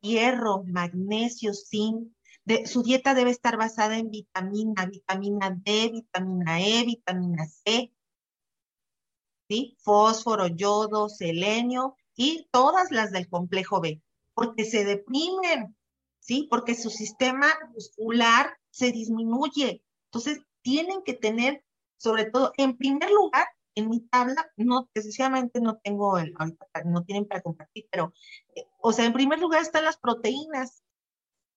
[0.00, 2.08] Hierro, magnesio, zinc,
[2.66, 7.92] su dieta debe estar basada en vitamina, vitamina D, vitamina E, vitamina C,
[9.48, 9.76] ¿sí?
[9.80, 14.00] fósforo, yodo, selenio y todas las del complejo B,
[14.34, 15.76] porque se deprimen,
[16.20, 16.46] ¿sí?
[16.50, 19.82] Porque su sistema muscular se disminuye.
[20.06, 21.64] Entonces, tienen que tener,
[21.96, 26.34] sobre todo, en primer lugar, en mi tabla, no, precisamente no tengo, el,
[26.84, 28.12] no tienen para compartir, pero,
[28.54, 30.82] eh, o sea, en primer lugar están las proteínas,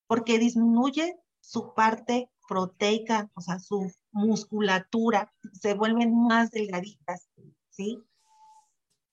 [0.08, 7.30] porque disminuye su parte proteica, o sea, su musculatura, se vuelven más delgaditas,
[7.70, 8.04] ¿sí?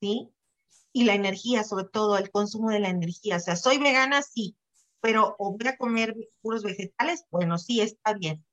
[0.00, 0.30] ¿Sí?
[0.92, 4.56] Y la energía, sobre todo el consumo de la energía, o sea, soy vegana, sí,
[5.00, 8.44] pero voy a comer puros vegetales, bueno, sí, está bien,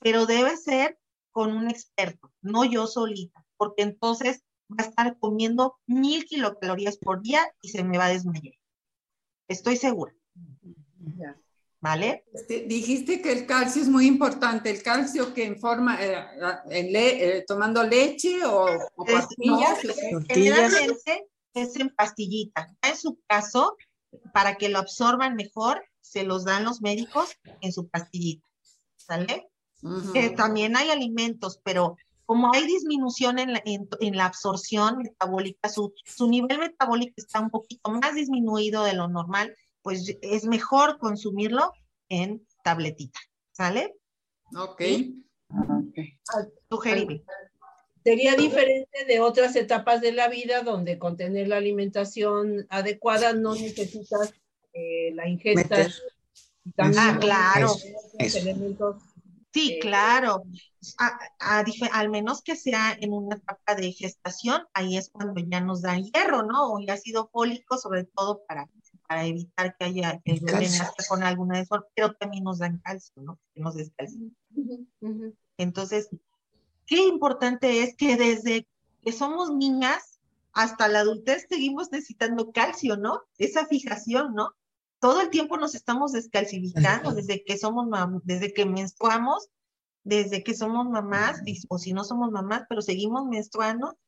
[0.00, 0.98] pero debe ser
[1.30, 7.22] con un experto, no yo solita, porque entonces va a estar comiendo mil kilocalorías por
[7.22, 8.54] día y se me va a desmayar.
[9.48, 10.14] Estoy segura.
[11.84, 12.24] ¿Vale?
[12.32, 16.16] Este, dijiste que el calcio es muy importante, el calcio que en forma, eh,
[16.70, 18.66] eh, tomando leche o,
[19.06, 19.80] pastillas.
[20.26, 22.74] generalmente es en pastillita.
[22.80, 23.76] En su caso,
[24.32, 28.48] para que lo absorban mejor, se los dan los médicos en su pastillita,
[28.96, 29.50] ¿sale?
[30.34, 36.26] también hay alimentos, pero como hay disminución en la, en, la absorción metabólica, su, su
[36.30, 41.74] nivel metabólico está un poquito más disminuido de lo normal, pues es mejor consumirlo
[42.08, 43.20] en tabletita,
[43.52, 43.94] ¿sale?
[44.56, 44.80] Ok.
[45.90, 46.18] okay.
[46.70, 47.22] Sugerible.
[48.02, 53.54] Sería diferente de otras etapas de la vida donde con tener la alimentación adecuada no
[53.54, 54.32] necesitas
[54.72, 55.86] eh, la ingesta.
[56.78, 57.68] Ah, claro.
[59.52, 60.44] sí, eh, claro.
[61.90, 66.04] al menos que sea en una etapa de gestación, ahí es cuando ya nos dan
[66.04, 66.72] hierro, ¿no?
[66.72, 68.66] O ácido fólico, sobre todo para
[69.06, 70.68] para evitar que haya que el bebé
[71.08, 73.38] con alguna de pero también nos dan calcio, ¿no?
[73.54, 74.36] Nos descalcen.
[75.58, 76.08] Entonces,
[76.86, 78.66] qué importante es que desde
[79.02, 80.20] que somos niñas
[80.52, 83.22] hasta la adultez seguimos necesitando calcio, ¿no?
[83.38, 84.54] Esa fijación, ¿no?
[85.00, 87.86] Todo el tiempo nos estamos descalcificando desde que somos
[88.24, 89.48] desde que menstruamos,
[90.02, 93.98] desde que somos mamás, o si no somos mamás, pero seguimos menstruando,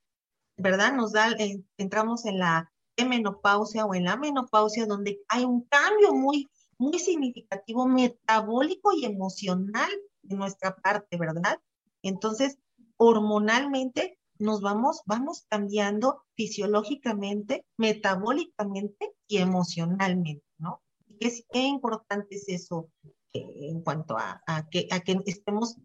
[0.56, 0.94] ¿verdad?
[0.94, 2.72] Nos da, eh, entramos en la
[3.04, 9.90] menopausia o en la menopausia donde hay un cambio muy, muy significativo metabólico y emocional
[10.22, 11.60] de nuestra parte, ¿verdad?
[12.02, 12.58] Entonces,
[12.96, 20.82] hormonalmente nos vamos, vamos cambiando fisiológicamente, metabólicamente y emocionalmente, ¿no?
[21.18, 22.90] qué, qué importante es eso
[23.32, 25.76] eh, en cuanto a, que, a que estemos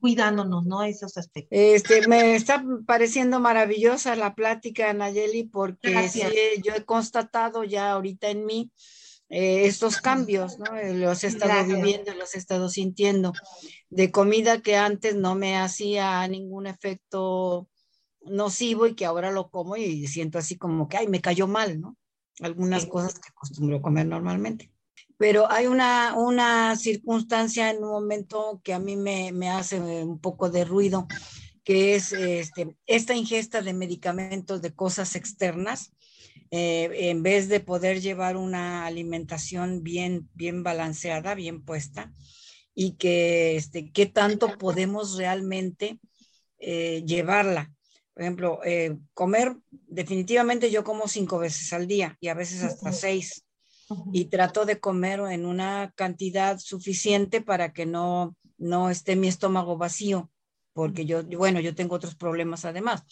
[0.00, 0.82] cuidándonos, ¿no?
[0.82, 1.48] Esos aspectos.
[1.50, 6.22] Este, me está pareciendo maravillosa la plática, Nayeli, porque sí,
[6.64, 8.70] yo he constatado ya ahorita en mí
[9.28, 10.76] eh, estos cambios, ¿no?
[10.76, 13.32] Eh, los he estado viviendo, los he estado sintiendo.
[13.90, 17.68] De comida que antes no me hacía ningún efecto
[18.22, 21.80] nocivo y que ahora lo como y siento así como que, ay, me cayó mal,
[21.80, 21.96] ¿no?
[22.40, 24.70] Algunas cosas que acostumbro comer normalmente.
[25.18, 30.20] Pero hay una, una circunstancia en un momento que a mí me, me hace un
[30.20, 31.06] poco de ruido,
[31.64, 35.92] que es este, esta ingesta de medicamentos, de cosas externas,
[36.50, 42.12] eh, en vez de poder llevar una alimentación bien, bien balanceada, bien puesta,
[42.74, 45.98] y que este, qué tanto podemos realmente
[46.58, 47.72] eh, llevarla.
[48.12, 52.92] Por ejemplo, eh, comer, definitivamente yo como cinco veces al día y a veces hasta
[52.92, 53.45] seis.
[54.12, 59.76] Y trato de comer en una cantidad suficiente para que no, no esté mi estómago
[59.76, 60.30] vacío,
[60.72, 63.04] porque yo, bueno, yo tengo otros problemas además,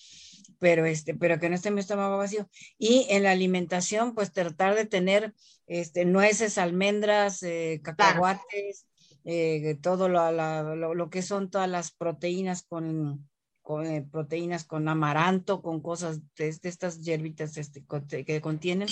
[0.59, 2.49] pero, este, pero que no esté mi estómago vacío.
[2.79, 5.35] Y en la alimentación, pues tratar de tener
[5.67, 8.87] este, nueces, almendras, eh, cacahuates,
[9.25, 13.29] eh, todo lo, lo, lo, que son todas las proteínas con,
[13.63, 17.83] con eh, proteínas con amaranto, con cosas de, estas hierbitas este,
[18.25, 18.89] que contienen.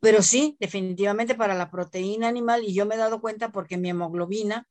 [0.00, 3.90] Pero sí, definitivamente para la proteína animal, y yo me he dado cuenta porque mi
[3.90, 4.66] hemoglobina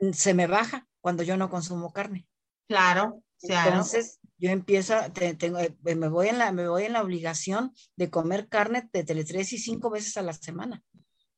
[0.00, 2.26] mm, se me baja cuando yo no consumo carne.
[2.66, 3.70] Claro, claro.
[3.70, 4.94] Entonces, yo empiezo,
[5.38, 9.04] tengo, eh, me, voy en la, me voy en la obligación de comer carne de
[9.04, 10.82] tres y cinco veces a la semana,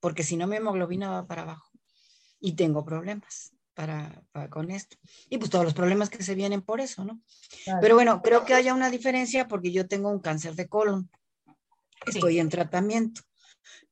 [0.01, 1.71] porque si no mi hemoglobina va para abajo
[2.41, 4.97] y tengo problemas para, con esto.
[5.29, 7.21] Y pues todos los problemas que se vienen por eso, ¿no?
[7.81, 11.11] Pero bueno, creo que haya una diferencia porque yo tengo un cáncer de colon.
[12.05, 13.23] Estoy en tratamiento,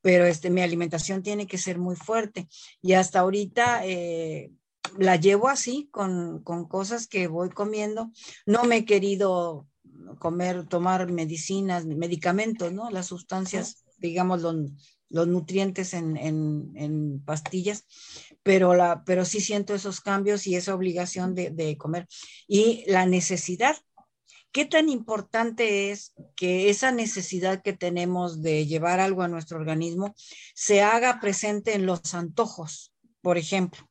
[0.01, 2.49] pero este, mi alimentación tiene que ser muy fuerte.
[2.83, 4.51] Y hasta ahorita eh,
[4.99, 8.11] la llevo así, con, con cosas que voy comiendo.
[8.47, 9.67] No me he querido
[10.19, 12.91] comer, tomar medicinas, medicamentos, ¿no?
[12.91, 14.57] Las sustancias, digamos, los,
[15.09, 17.87] los nutrientes en, en, en, pastillas,
[18.43, 22.07] pero, la, pero sí siento esos cambios y esa obligación de, de, comer.
[22.47, 23.77] Y la necesidad,
[24.55, 30.15] ¿qué tan importante es que esa necesidad que tenemos de llevar algo a nuestro organismo
[30.55, 32.95] se haga presente en los antojos?
[33.21, 33.87] Por ejemplo,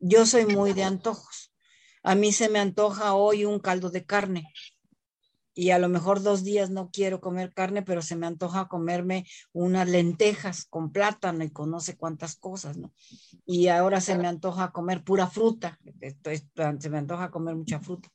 [0.00, 1.52] yo soy muy de antojos.
[2.02, 4.50] A mí se me antoja hoy un caldo de carne,
[5.52, 9.26] y a lo mejor dos días no quiero comer carne, pero se me antoja comerme
[9.52, 12.94] unas lentejas con plátano y con no sé cuántas cosas, ¿no?
[13.44, 15.78] Y ahora se me antoja comer pura fruta,
[16.78, 18.08] se me antoja comer mucha fruta.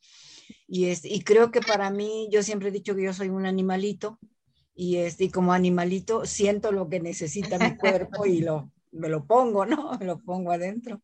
[0.68, 3.46] Y, este, y creo que para mí, yo siempre he dicho que yo soy un
[3.46, 4.20] animalito,
[4.76, 9.26] y, este, y como animalito siento lo que necesita mi cuerpo y lo, me lo
[9.26, 9.92] pongo, ¿no?
[10.00, 11.02] Me lo pongo adentro.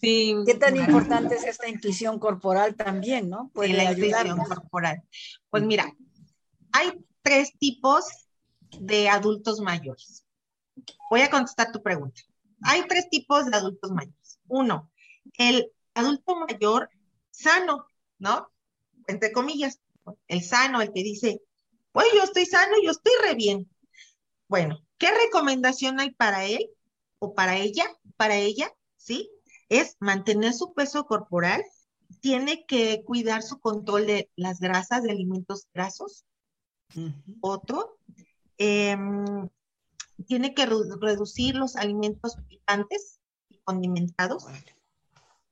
[0.00, 0.36] Sí.
[0.46, 3.50] ¿Qué tan importante es esta intuición corporal también, ¿no?
[3.52, 5.02] Puede la intuición corporal.
[5.50, 5.92] Pues mira,
[6.72, 6.92] hay
[7.22, 8.04] tres tipos
[8.78, 10.24] de adultos mayores.
[11.10, 12.20] Voy a contestar tu pregunta.
[12.62, 14.40] Hay tres tipos de adultos mayores.
[14.48, 14.90] Uno,
[15.38, 16.88] el adulto mayor
[17.30, 17.86] sano,
[18.22, 18.48] ¿no?
[19.06, 19.80] Entre comillas,
[20.28, 21.42] el sano, el que dice,
[21.92, 23.70] pues yo estoy sano, yo estoy re bien.
[24.48, 26.70] Bueno, ¿qué recomendación hay para él?
[27.22, 27.84] o para ella,
[28.16, 29.30] para ella, ¿sí?
[29.68, 31.62] Es mantener su peso corporal,
[32.20, 36.24] tiene que cuidar su control de las grasas, de alimentos grasos.
[37.40, 37.96] Otro,
[38.58, 39.48] em,
[40.26, 44.46] tiene que reducir los alimentos picantes y condimentados.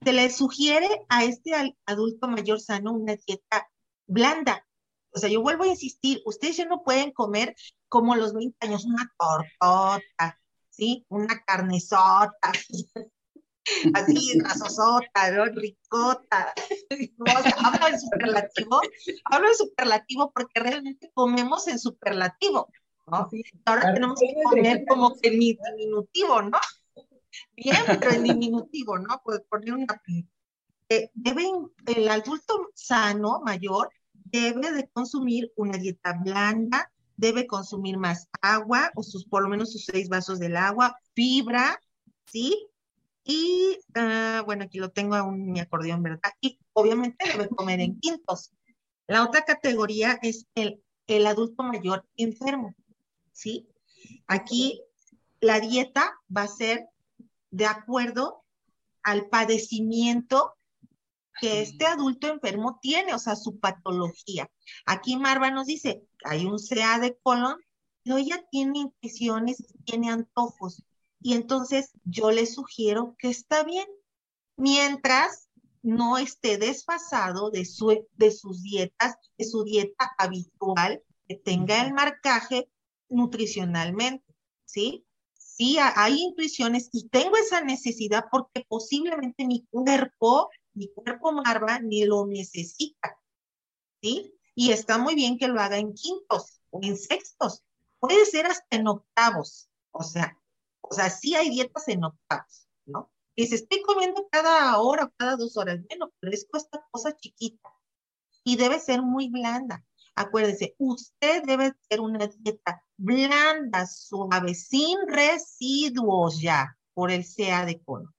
[0.02, 1.52] Se le sugiere a este
[1.84, 3.68] adulto mayor sano una dieta
[4.06, 4.66] blanda.
[5.12, 7.54] O sea, yo vuelvo a insistir, ustedes ya no pueden comer
[7.88, 10.40] como los 20 años, una tortota,
[10.70, 11.04] ¿sí?
[11.08, 12.32] Una carnesota,
[13.94, 15.44] así, rasosota, ¿no?
[15.46, 16.54] Ricota.
[17.58, 18.80] hablo en superlativo,
[19.24, 22.72] hablo en superlativo porque realmente comemos en superlativo,
[23.06, 23.28] ¿no?
[23.66, 26.58] Ahora tenemos que comer como en diminutivo, ¿no?
[27.56, 29.20] Bien, pero en diminutivo, ¿no?
[29.24, 29.86] Pues poner una...
[30.88, 31.10] Eh,
[31.86, 39.02] el adulto sano, mayor, debe de consumir una dieta blanda, debe consumir más agua, o
[39.02, 41.80] sus, por lo menos sus seis vasos del agua, fibra,
[42.26, 42.66] ¿sí?
[43.24, 46.32] Y, uh, bueno, aquí lo tengo aún mi acordeón, ¿verdad?
[46.40, 48.52] Y obviamente debe comer en quintos.
[49.06, 52.74] La otra categoría es el, el adulto mayor enfermo,
[53.32, 53.68] ¿sí?
[54.26, 54.82] Aquí
[55.40, 56.88] la dieta va a ser
[57.50, 58.44] de acuerdo
[59.02, 60.54] al padecimiento
[61.40, 64.50] que este adulto enfermo tiene, o sea, su patología.
[64.84, 67.56] Aquí Marva nos dice, hay un CA de colon,
[68.02, 70.84] pero ella tiene intuiciones, tiene antojos.
[71.20, 73.86] Y entonces yo le sugiero que está bien,
[74.56, 75.48] mientras
[75.82, 81.94] no esté desfasado de, su, de sus dietas, de su dieta habitual, que tenga el
[81.94, 82.68] marcaje
[83.08, 84.24] nutricionalmente,
[84.66, 85.06] ¿sí?
[85.60, 92.06] Sí, hay intuiciones y tengo esa necesidad porque posiblemente mi cuerpo, mi cuerpo marva, ni
[92.06, 93.20] lo necesita,
[94.00, 94.32] ¿sí?
[94.54, 97.62] Y está muy bien que lo haga en quintos o en sextos,
[97.98, 100.34] puede ser hasta en octavos, o sea,
[100.80, 103.10] o sea, sí hay dietas en octavos, ¿no?
[103.34, 107.14] Y se estoy comiendo cada hora o cada dos horas, bueno, pero es esta cosa
[107.14, 107.70] chiquita
[108.44, 109.84] y debe ser muy blanda.
[110.14, 117.80] Acuérdese, usted debe ser una dieta blanda, suave, sin residuos ya por el CA de
[117.80, 118.12] cono.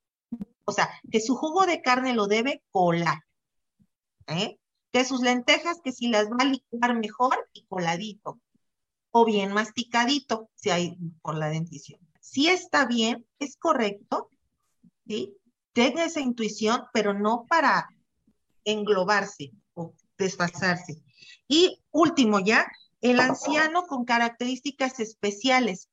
[0.65, 3.19] O sea, que su jugo de carne lo debe colar.
[4.27, 4.57] ¿eh?
[4.91, 8.39] Que sus lentejas, que si las va a licuar mejor y coladito.
[9.11, 11.99] O bien masticadito, si hay por la dentición.
[12.21, 14.29] Si está bien, es correcto.
[15.73, 17.89] Tenga esa intuición, pero no para
[18.63, 21.03] englobarse o desfasarse.
[21.51, 22.65] Y último ya,
[23.01, 25.89] el anciano con características especiales.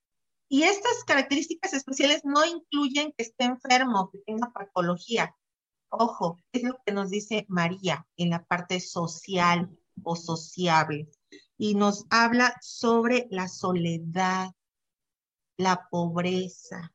[0.49, 5.35] Y estas características especiales no incluyen que esté enfermo, que tenga patología.
[5.89, 11.11] Ojo, es lo que nos dice María en la parte social o sociable.
[11.57, 14.53] Y nos habla sobre la soledad,
[15.57, 16.95] la pobreza,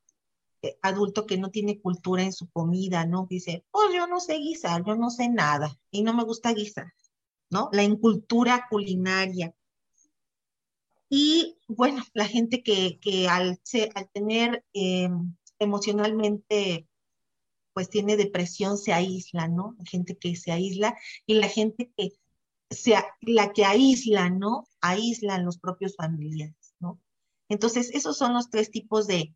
[0.62, 3.28] eh, adulto que no tiene cultura en su comida, ¿no?
[3.30, 6.94] Dice, pues yo no sé guisar, yo no sé nada y no me gusta guisar,
[7.54, 7.70] ¿no?
[7.72, 9.56] La incultura culinaria.
[11.08, 13.62] Y bueno, la gente que, al,
[13.94, 15.10] al tener eh,
[15.60, 16.88] emocionalmente,
[17.74, 19.76] pues tiene depresión, se aísla, ¿no?
[19.78, 20.98] La gente que se aísla
[21.28, 22.14] y la gente que,
[22.72, 24.68] sea, la que aísla, ¿no?
[24.82, 26.56] Aíslan los propios familiares.
[27.50, 29.36] Entonces, esos son los tres tipos de,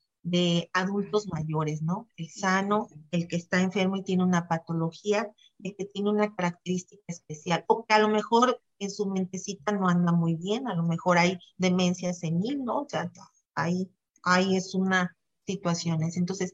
[0.74, 2.08] adultos mayores, ¿no?
[2.18, 5.32] El sano, el que está enfermo y tiene una patología,
[5.64, 9.88] el que tiene una característica especial, o que a lo mejor en su mentecita no
[9.88, 12.82] anda muy bien, a lo mejor hay demencia senil, ¿no?
[12.82, 13.12] O sea,
[13.56, 13.90] ahí,
[14.24, 15.16] ahí es una
[15.46, 16.04] situación.
[16.04, 16.54] Entonces,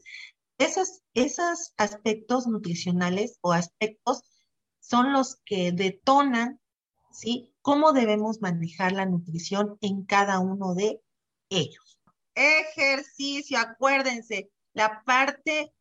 [0.57, 4.24] esos, esos aspectos nutricionales o aspectos
[4.80, 6.59] son los que detonan,
[7.11, 7.53] ¿sí?
[7.61, 11.01] Cómo debemos manejar la nutrición en cada uno de
[11.49, 11.99] ellos.
[12.36, 15.71] Ejercicio, acuérdense, la parte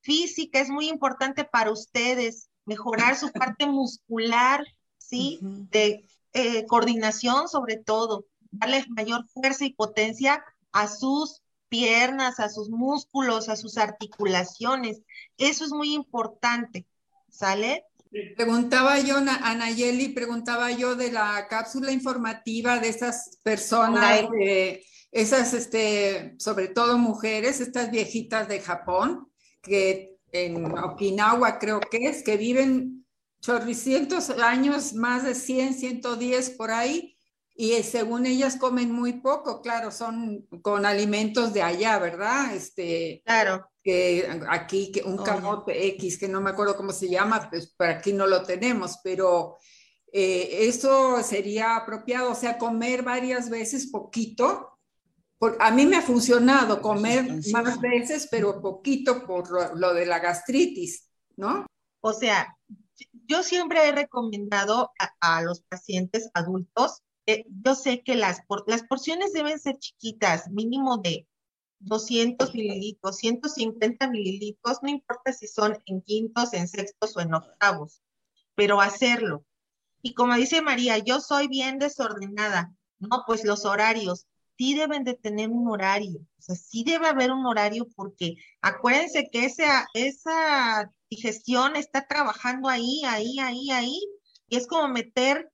[0.00, 4.64] física es muy importante para ustedes, mejorar su parte muscular,
[4.98, 5.38] ¿sí?
[5.42, 12.70] De eh, coordinación sobre todo, darles mayor fuerza y potencia a sus piernas, a sus
[12.70, 15.02] músculos, a sus articulaciones.
[15.38, 16.86] Eso es muy importante,
[17.28, 17.84] ¿sale?
[18.36, 24.22] Preguntaba yo, Anayeli, preguntaba yo de la cápsula informativa de esas personas
[25.16, 32.22] esas, este, sobre todo mujeres, estas viejitas de Japón, que en Okinawa creo que es,
[32.22, 33.06] que viven
[33.40, 37.16] chorricientos años, más de 100, 110 por ahí,
[37.54, 42.54] y según ellas comen muy poco, claro, son con alimentos de allá, ¿verdad?
[42.54, 43.70] Este, claro.
[43.82, 47.86] Que aquí, que un camote X, que no me acuerdo cómo se llama, pues por
[47.86, 49.56] aquí no lo tenemos, pero
[50.12, 54.75] eh, eso sería apropiado, o sea, comer varias veces poquito
[55.58, 61.08] a mí me ha funcionado comer más veces, pero poquito por lo, de la gastritis,
[61.36, 61.66] ¿no?
[62.00, 62.56] O sea,
[63.26, 69.58] yo siempre he recomendado a, los pacientes adultos, yo sé que las, las porciones deben
[69.58, 71.26] ser chiquitas, mínimo de
[71.80, 78.00] 200 mililitros, 150 mililitros, no importa si son en quintos, en sextos o en octavos,
[78.54, 79.44] pero hacerlo.
[80.00, 84.26] Y como dice María, yo soy bien desordenada, no, pues los horarios
[84.56, 89.28] sí deben de tener un horario, o sea, sí debe haber un horario porque acuérdense
[89.30, 94.00] que esa, esa digestión está trabajando ahí, ahí, ahí, ahí,
[94.48, 95.50] y es como meter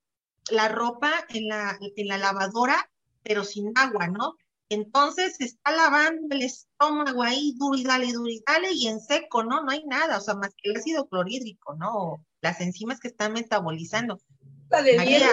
[0.51, 2.91] la ropa en la, en la lavadora,
[3.23, 4.35] pero sin agua, ¿no?
[4.69, 9.01] Entonces se está lavando el estómago ahí, duro y dale, duro y dale, y en
[9.01, 9.63] seco, ¿no?
[9.63, 12.25] No hay nada, o sea, más que el ácido clorhídrico, ¿no?
[12.41, 14.19] Las enzimas que están metabolizando.
[14.71, 15.29] María,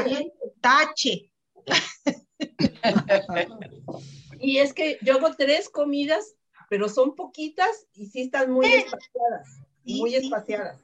[0.61, 1.31] tache.
[4.39, 6.35] y es que yo hago tres comidas,
[6.69, 9.47] pero son poquitas y sí están muy espaciadas,
[9.83, 10.81] muy espaciadas.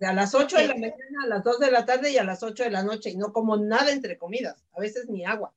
[0.00, 2.42] a las 8 de la mañana, a las 2 de la tarde y a las
[2.42, 5.54] 8 de la noche, y no como nada entre comidas, a veces ni agua.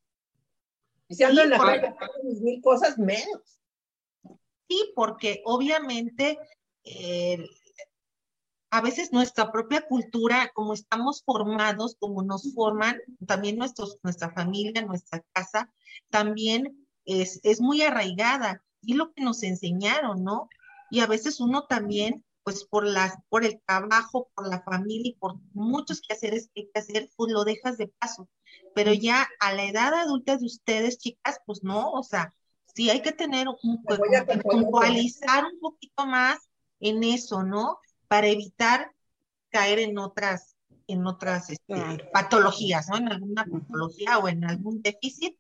[1.08, 1.94] Y si ando en la calle,
[2.24, 3.60] mil cosas menos.
[4.70, 6.40] Sí, porque obviamente
[6.86, 7.46] eh,
[8.72, 12.98] a veces nuestra propia cultura, como estamos formados, como nos forman,
[13.28, 15.70] también nuestros, nuestra familia, nuestra casa,
[16.10, 20.48] también es, es muy arraigada y lo que nos enseñaron, ¿no?
[20.90, 25.16] Y a veces uno también, pues por las, por el trabajo, por la familia y
[25.16, 28.30] por muchos quehaceres que hay que hacer, pues lo dejas de paso.
[28.74, 32.34] Pero ya a la edad adulta de ustedes, chicas, pues no, o sea,
[32.74, 36.40] sí hay que tener un, puntualizar un poquito más
[36.80, 37.78] en eso, ¿no?
[38.12, 38.92] Para evitar
[39.50, 42.98] caer en otras, en otras este, patologías, ¿no?
[42.98, 45.38] En alguna patología o en algún déficit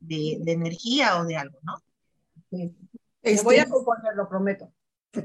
[0.00, 1.76] de, energía o de algo, ¿no?
[2.50, 2.74] Sí.
[3.44, 4.68] voy a este, componer, lo prometo.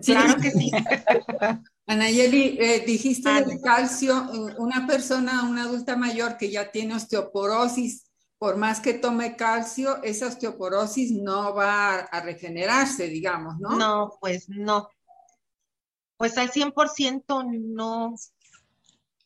[0.05, 0.69] Claro que sí.
[1.87, 4.29] Anayeli, eh, dijiste del calcio,
[4.59, 8.05] una persona, una adulta mayor que ya tiene osteoporosis,
[8.37, 13.79] por más que tome calcio, esa osteoporosis no va a regenerarse, digamos, ¿no?
[13.79, 14.89] No, pues no.
[16.17, 18.15] Pues al 100% no.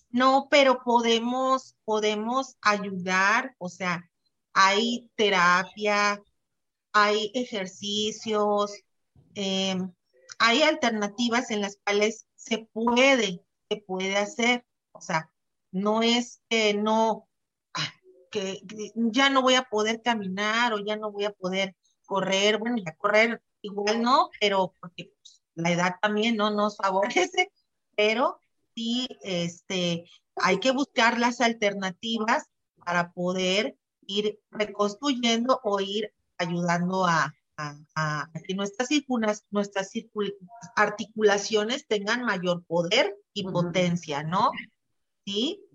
[0.09, 4.09] No, pero podemos, podemos ayudar, o sea,
[4.53, 6.23] hay terapia,
[6.93, 8.73] hay ejercicios,
[9.35, 9.77] eh,
[10.39, 14.65] hay alternativas en las cuales se puede, se puede hacer.
[14.93, 15.29] O sea,
[15.71, 17.27] no es que no,
[17.73, 17.93] ah,
[18.31, 18.61] que,
[18.95, 21.75] ya no voy a poder caminar o ya no voy a poder
[22.05, 22.57] correr.
[22.57, 27.51] Bueno, ya correr igual no, pero porque pues, la edad también no nos favorece,
[27.95, 28.39] pero
[28.75, 30.05] sí, este,
[30.35, 32.45] hay que buscar las alternativas
[32.85, 38.89] para poder ir reconstruyendo o ir ayudando a, a, que nuestras,
[39.49, 39.91] nuestras
[40.75, 44.51] articulaciones tengan mayor poder y potencia, ¿no?
[45.25, 45.66] ¿Sí?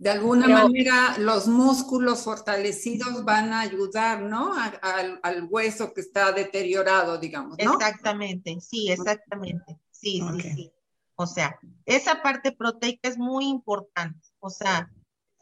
[0.00, 4.54] De alguna manera, los músculos fortalecidos van a ayudar, ¿no?
[4.54, 7.74] al hueso que está deteriorado, digamos, ¿no?
[7.74, 9.78] Exactamente, sí, exactamente.
[9.90, 10.72] Sí, sí, sí.
[11.16, 14.26] O sea, esa parte proteica es muy importante.
[14.38, 14.90] O sea,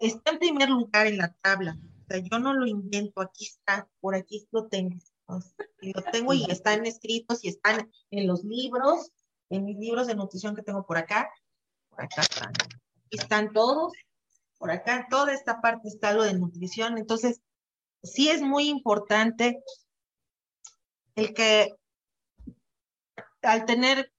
[0.01, 1.79] está en primer lugar en la tabla.
[2.03, 4.97] O sea, yo no lo invento, aquí está, por aquí lo tengo.
[5.81, 9.13] Y lo tengo y están escritos y están en los libros,
[9.51, 11.31] en mis libros de nutrición que tengo por acá.
[11.91, 12.53] Por acá están.
[13.13, 13.93] Están todos.
[14.59, 16.99] Por acá, toda esta parte está lo de nutrición.
[16.99, 17.41] Entonces,
[18.03, 19.63] sí es muy importante
[21.15, 21.75] el que
[23.43, 24.13] al tener,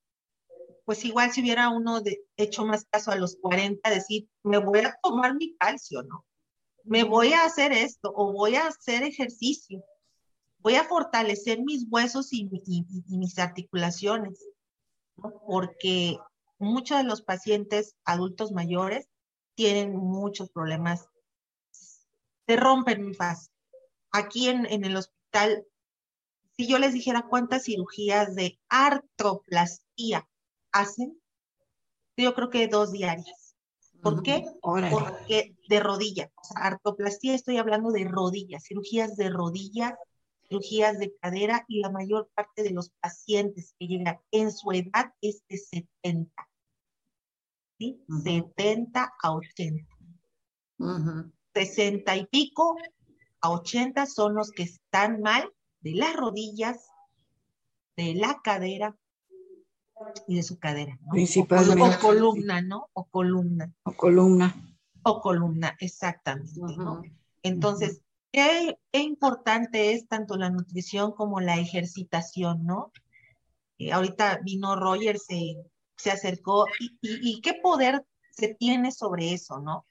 [0.86, 4.80] pues igual si hubiera uno de, hecho más caso a los 40, decir, me voy
[4.80, 6.26] a tomar mi calcio, ¿no?
[6.84, 9.84] Me voy a hacer esto o voy a hacer ejercicio
[10.60, 12.50] voy a fortalecer mis huesos y,
[13.08, 14.46] mis articulaciones,
[15.48, 16.18] porque
[16.58, 19.08] muchos de los pacientes adultos mayores
[19.60, 21.10] tienen muchos problemas,
[22.48, 23.54] se rompen muy fácil.
[24.10, 25.66] Aquí en, el hospital,
[26.56, 30.26] si yo les dijera cuántas cirugías de artroplastía
[30.72, 31.22] hacen,
[32.16, 33.58] yo creo que dos diarias.
[34.02, 34.46] ¿Por qué?
[34.62, 36.32] Porque de rodilla.
[36.36, 39.98] O sea, artroplastía, estoy hablando de rodilla, cirugías de rodilla
[40.48, 45.14] cirugías de cadera y la mayor parte de los pacientes que llegan en su edad
[45.22, 46.49] es de 70.
[47.80, 48.00] ¿Sí?
[48.24, 49.88] 70 a 80.
[51.56, 52.76] 60 y pico
[53.42, 55.52] a 80 son los que están mal
[55.82, 56.88] de las rodillas,
[57.98, 58.96] de la cadera
[60.28, 61.00] y de su cadera.
[61.02, 61.12] ¿no?
[61.12, 61.82] Principalmente.
[61.82, 62.90] O, columna, ¿no?
[62.94, 63.74] O columna.
[63.84, 64.56] O columna.
[65.02, 66.60] O columna, exactamente.
[66.78, 67.02] ¿no?
[67.42, 72.92] Entonces, Qué, importante es tanto la nutrición como la ejercitación, ¿no?
[73.80, 75.56] Eh, ahorita vino Roger, se,
[76.00, 76.66] se acercó
[77.02, 79.86] y, qué poder se tiene sobre eso, ¿no?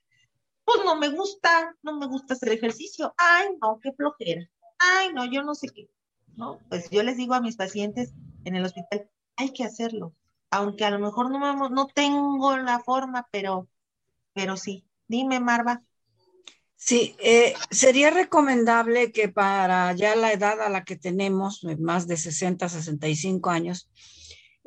[0.65, 3.15] Pues no me gusta, no me gusta hacer ejercicio.
[3.17, 4.49] Ay, no, qué flojera.
[4.79, 5.89] Ay, no, yo no sé qué.
[6.37, 6.59] ¿No?
[6.69, 8.13] Pues yo les digo a mis pacientes
[8.45, 10.15] en el hospital, hay que hacerlo.
[10.51, 13.69] Aunque a lo mejor no, no tengo la forma, pero,
[14.33, 14.85] pero sí.
[15.09, 15.83] Dime, Marva.
[16.77, 22.17] Sí, eh, sería recomendable que para ya la edad a la que tenemos, más de
[22.17, 23.91] 60, 65 años,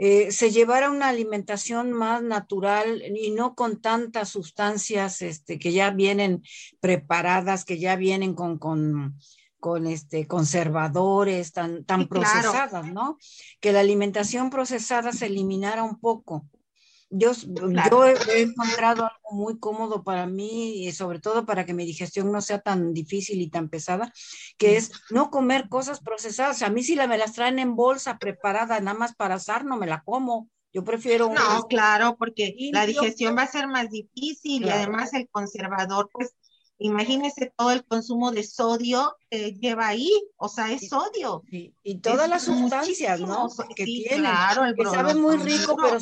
[0.03, 5.91] eh, se llevara una alimentación más natural y no con tantas sustancias este, que ya
[5.91, 6.41] vienen
[6.79, 9.19] preparadas, que ya vienen con, con,
[9.59, 13.19] con este, conservadores tan, tan procesadas, ¿no?
[13.59, 16.47] Que la alimentación procesada se eliminara un poco.
[17.13, 21.85] Yo, yo he, encontrado algo muy cómodo para mí y sobre todo para que mi
[21.85, 24.13] digestión no sea tan difícil y tan pesada,
[24.57, 26.61] que es no comer cosas procesadas.
[26.61, 29.75] A mí si la, me las traen en bolsa preparada nada más para asar, no
[29.75, 30.49] me la como.
[30.73, 31.29] Yo prefiero...
[31.33, 36.33] No, claro, porque la digestión va a ser más difícil y además el conservador, pues
[36.77, 41.43] imagínese todo el consumo de sodio que lleva ahí, o sea, es sodio.
[41.51, 43.49] Y, todas las sustancias, ¿no?
[43.75, 44.29] Que tiene,
[44.77, 45.97] que sabe muy rico, pero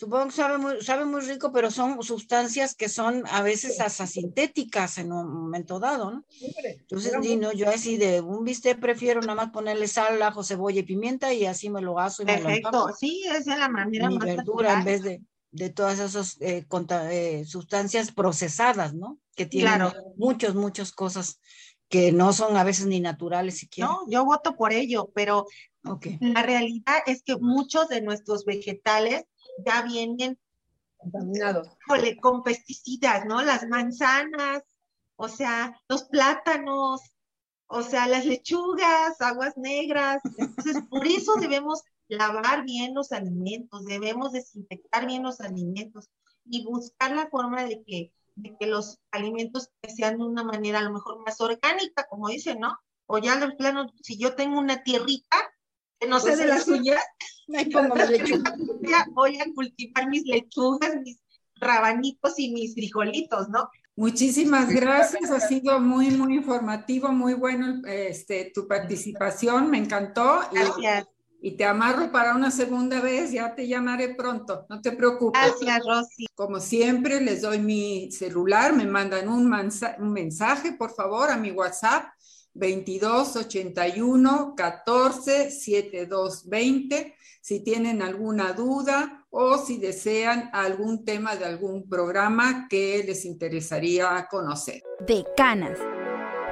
[0.00, 4.06] Supongo que sabe muy, sabe muy rico, pero son sustancias que son a veces hasta
[4.06, 6.24] sintéticas en un momento dado, ¿no?
[6.64, 10.80] Entonces, sí, no, yo así de un bistec prefiero nada más ponerle sal, ajo, cebolla
[10.80, 13.68] y pimienta y así me lo aso y Perfecto, me lo sí, esa es la
[13.68, 15.20] manera Mi más verdura en vez de,
[15.50, 16.66] de todas esas eh,
[17.10, 19.18] eh, sustancias procesadas, ¿no?
[19.36, 19.92] Que tienen Claro.
[20.16, 21.40] muchas, muchas cosas
[21.90, 23.90] que no son a veces ni naturales siquiera.
[23.90, 25.44] No, yo voto por ello, pero
[26.20, 29.24] la realidad es que muchos de nuestros vegetales
[29.64, 30.38] ya vienen
[30.96, 31.68] Contaminados.
[32.20, 33.42] con pesticidas, ¿no?
[33.42, 34.62] Las manzanas,
[35.16, 37.00] o sea, los plátanos,
[37.66, 40.20] o sea, las lechugas, aguas negras.
[40.36, 46.10] Entonces, por eso debemos lavar bien los alimentos, debemos desinfectar bien los alimentos
[46.44, 50.82] y buscar la forma de que, de que los alimentos sean de una manera a
[50.82, 52.76] lo mejor más orgánica, como dicen, ¿no?
[53.06, 55.36] O ya de plano, si yo tengo una tierrita,
[56.08, 56.76] no sé Pues de la eso.
[56.76, 57.00] suya,
[57.56, 58.54] Ay, pongo mi lechuga.
[59.12, 61.18] voy a, cultivar mis lechugas, mis
[61.56, 63.68] rabanitos y mis frijolitos, ¿no?
[63.96, 71.06] Muchísimas gracias, ha sido muy, muy informativo, muy bueno este, tu participación, me encantó Gracias,
[71.42, 75.40] y te amarro para una segunda vez, ya te llamaré pronto, no te preocupes.
[75.42, 76.26] gracias, Rosy.
[76.34, 79.50] Como siempre, les doy mi celular, me mandan un
[80.12, 82.04] mensaje, por favor, a mi WhatsApp,
[82.54, 92.66] 2281 14 7220, si tienen alguna duda o si desean algún tema de algún programa
[92.68, 94.82] que les interesaría conocer.
[95.06, 95.78] Decanas.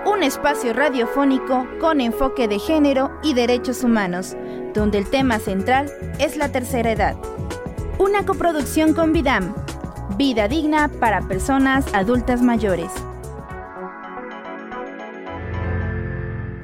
[0.06, 4.36] Un espacio radiofónico con enfoque de género y derechos humanos,
[4.72, 7.16] donde el tema central es la tercera edad.
[7.98, 9.54] Una coproducción con Vidam.
[10.16, 12.90] Vida digna para personas adultas mayores.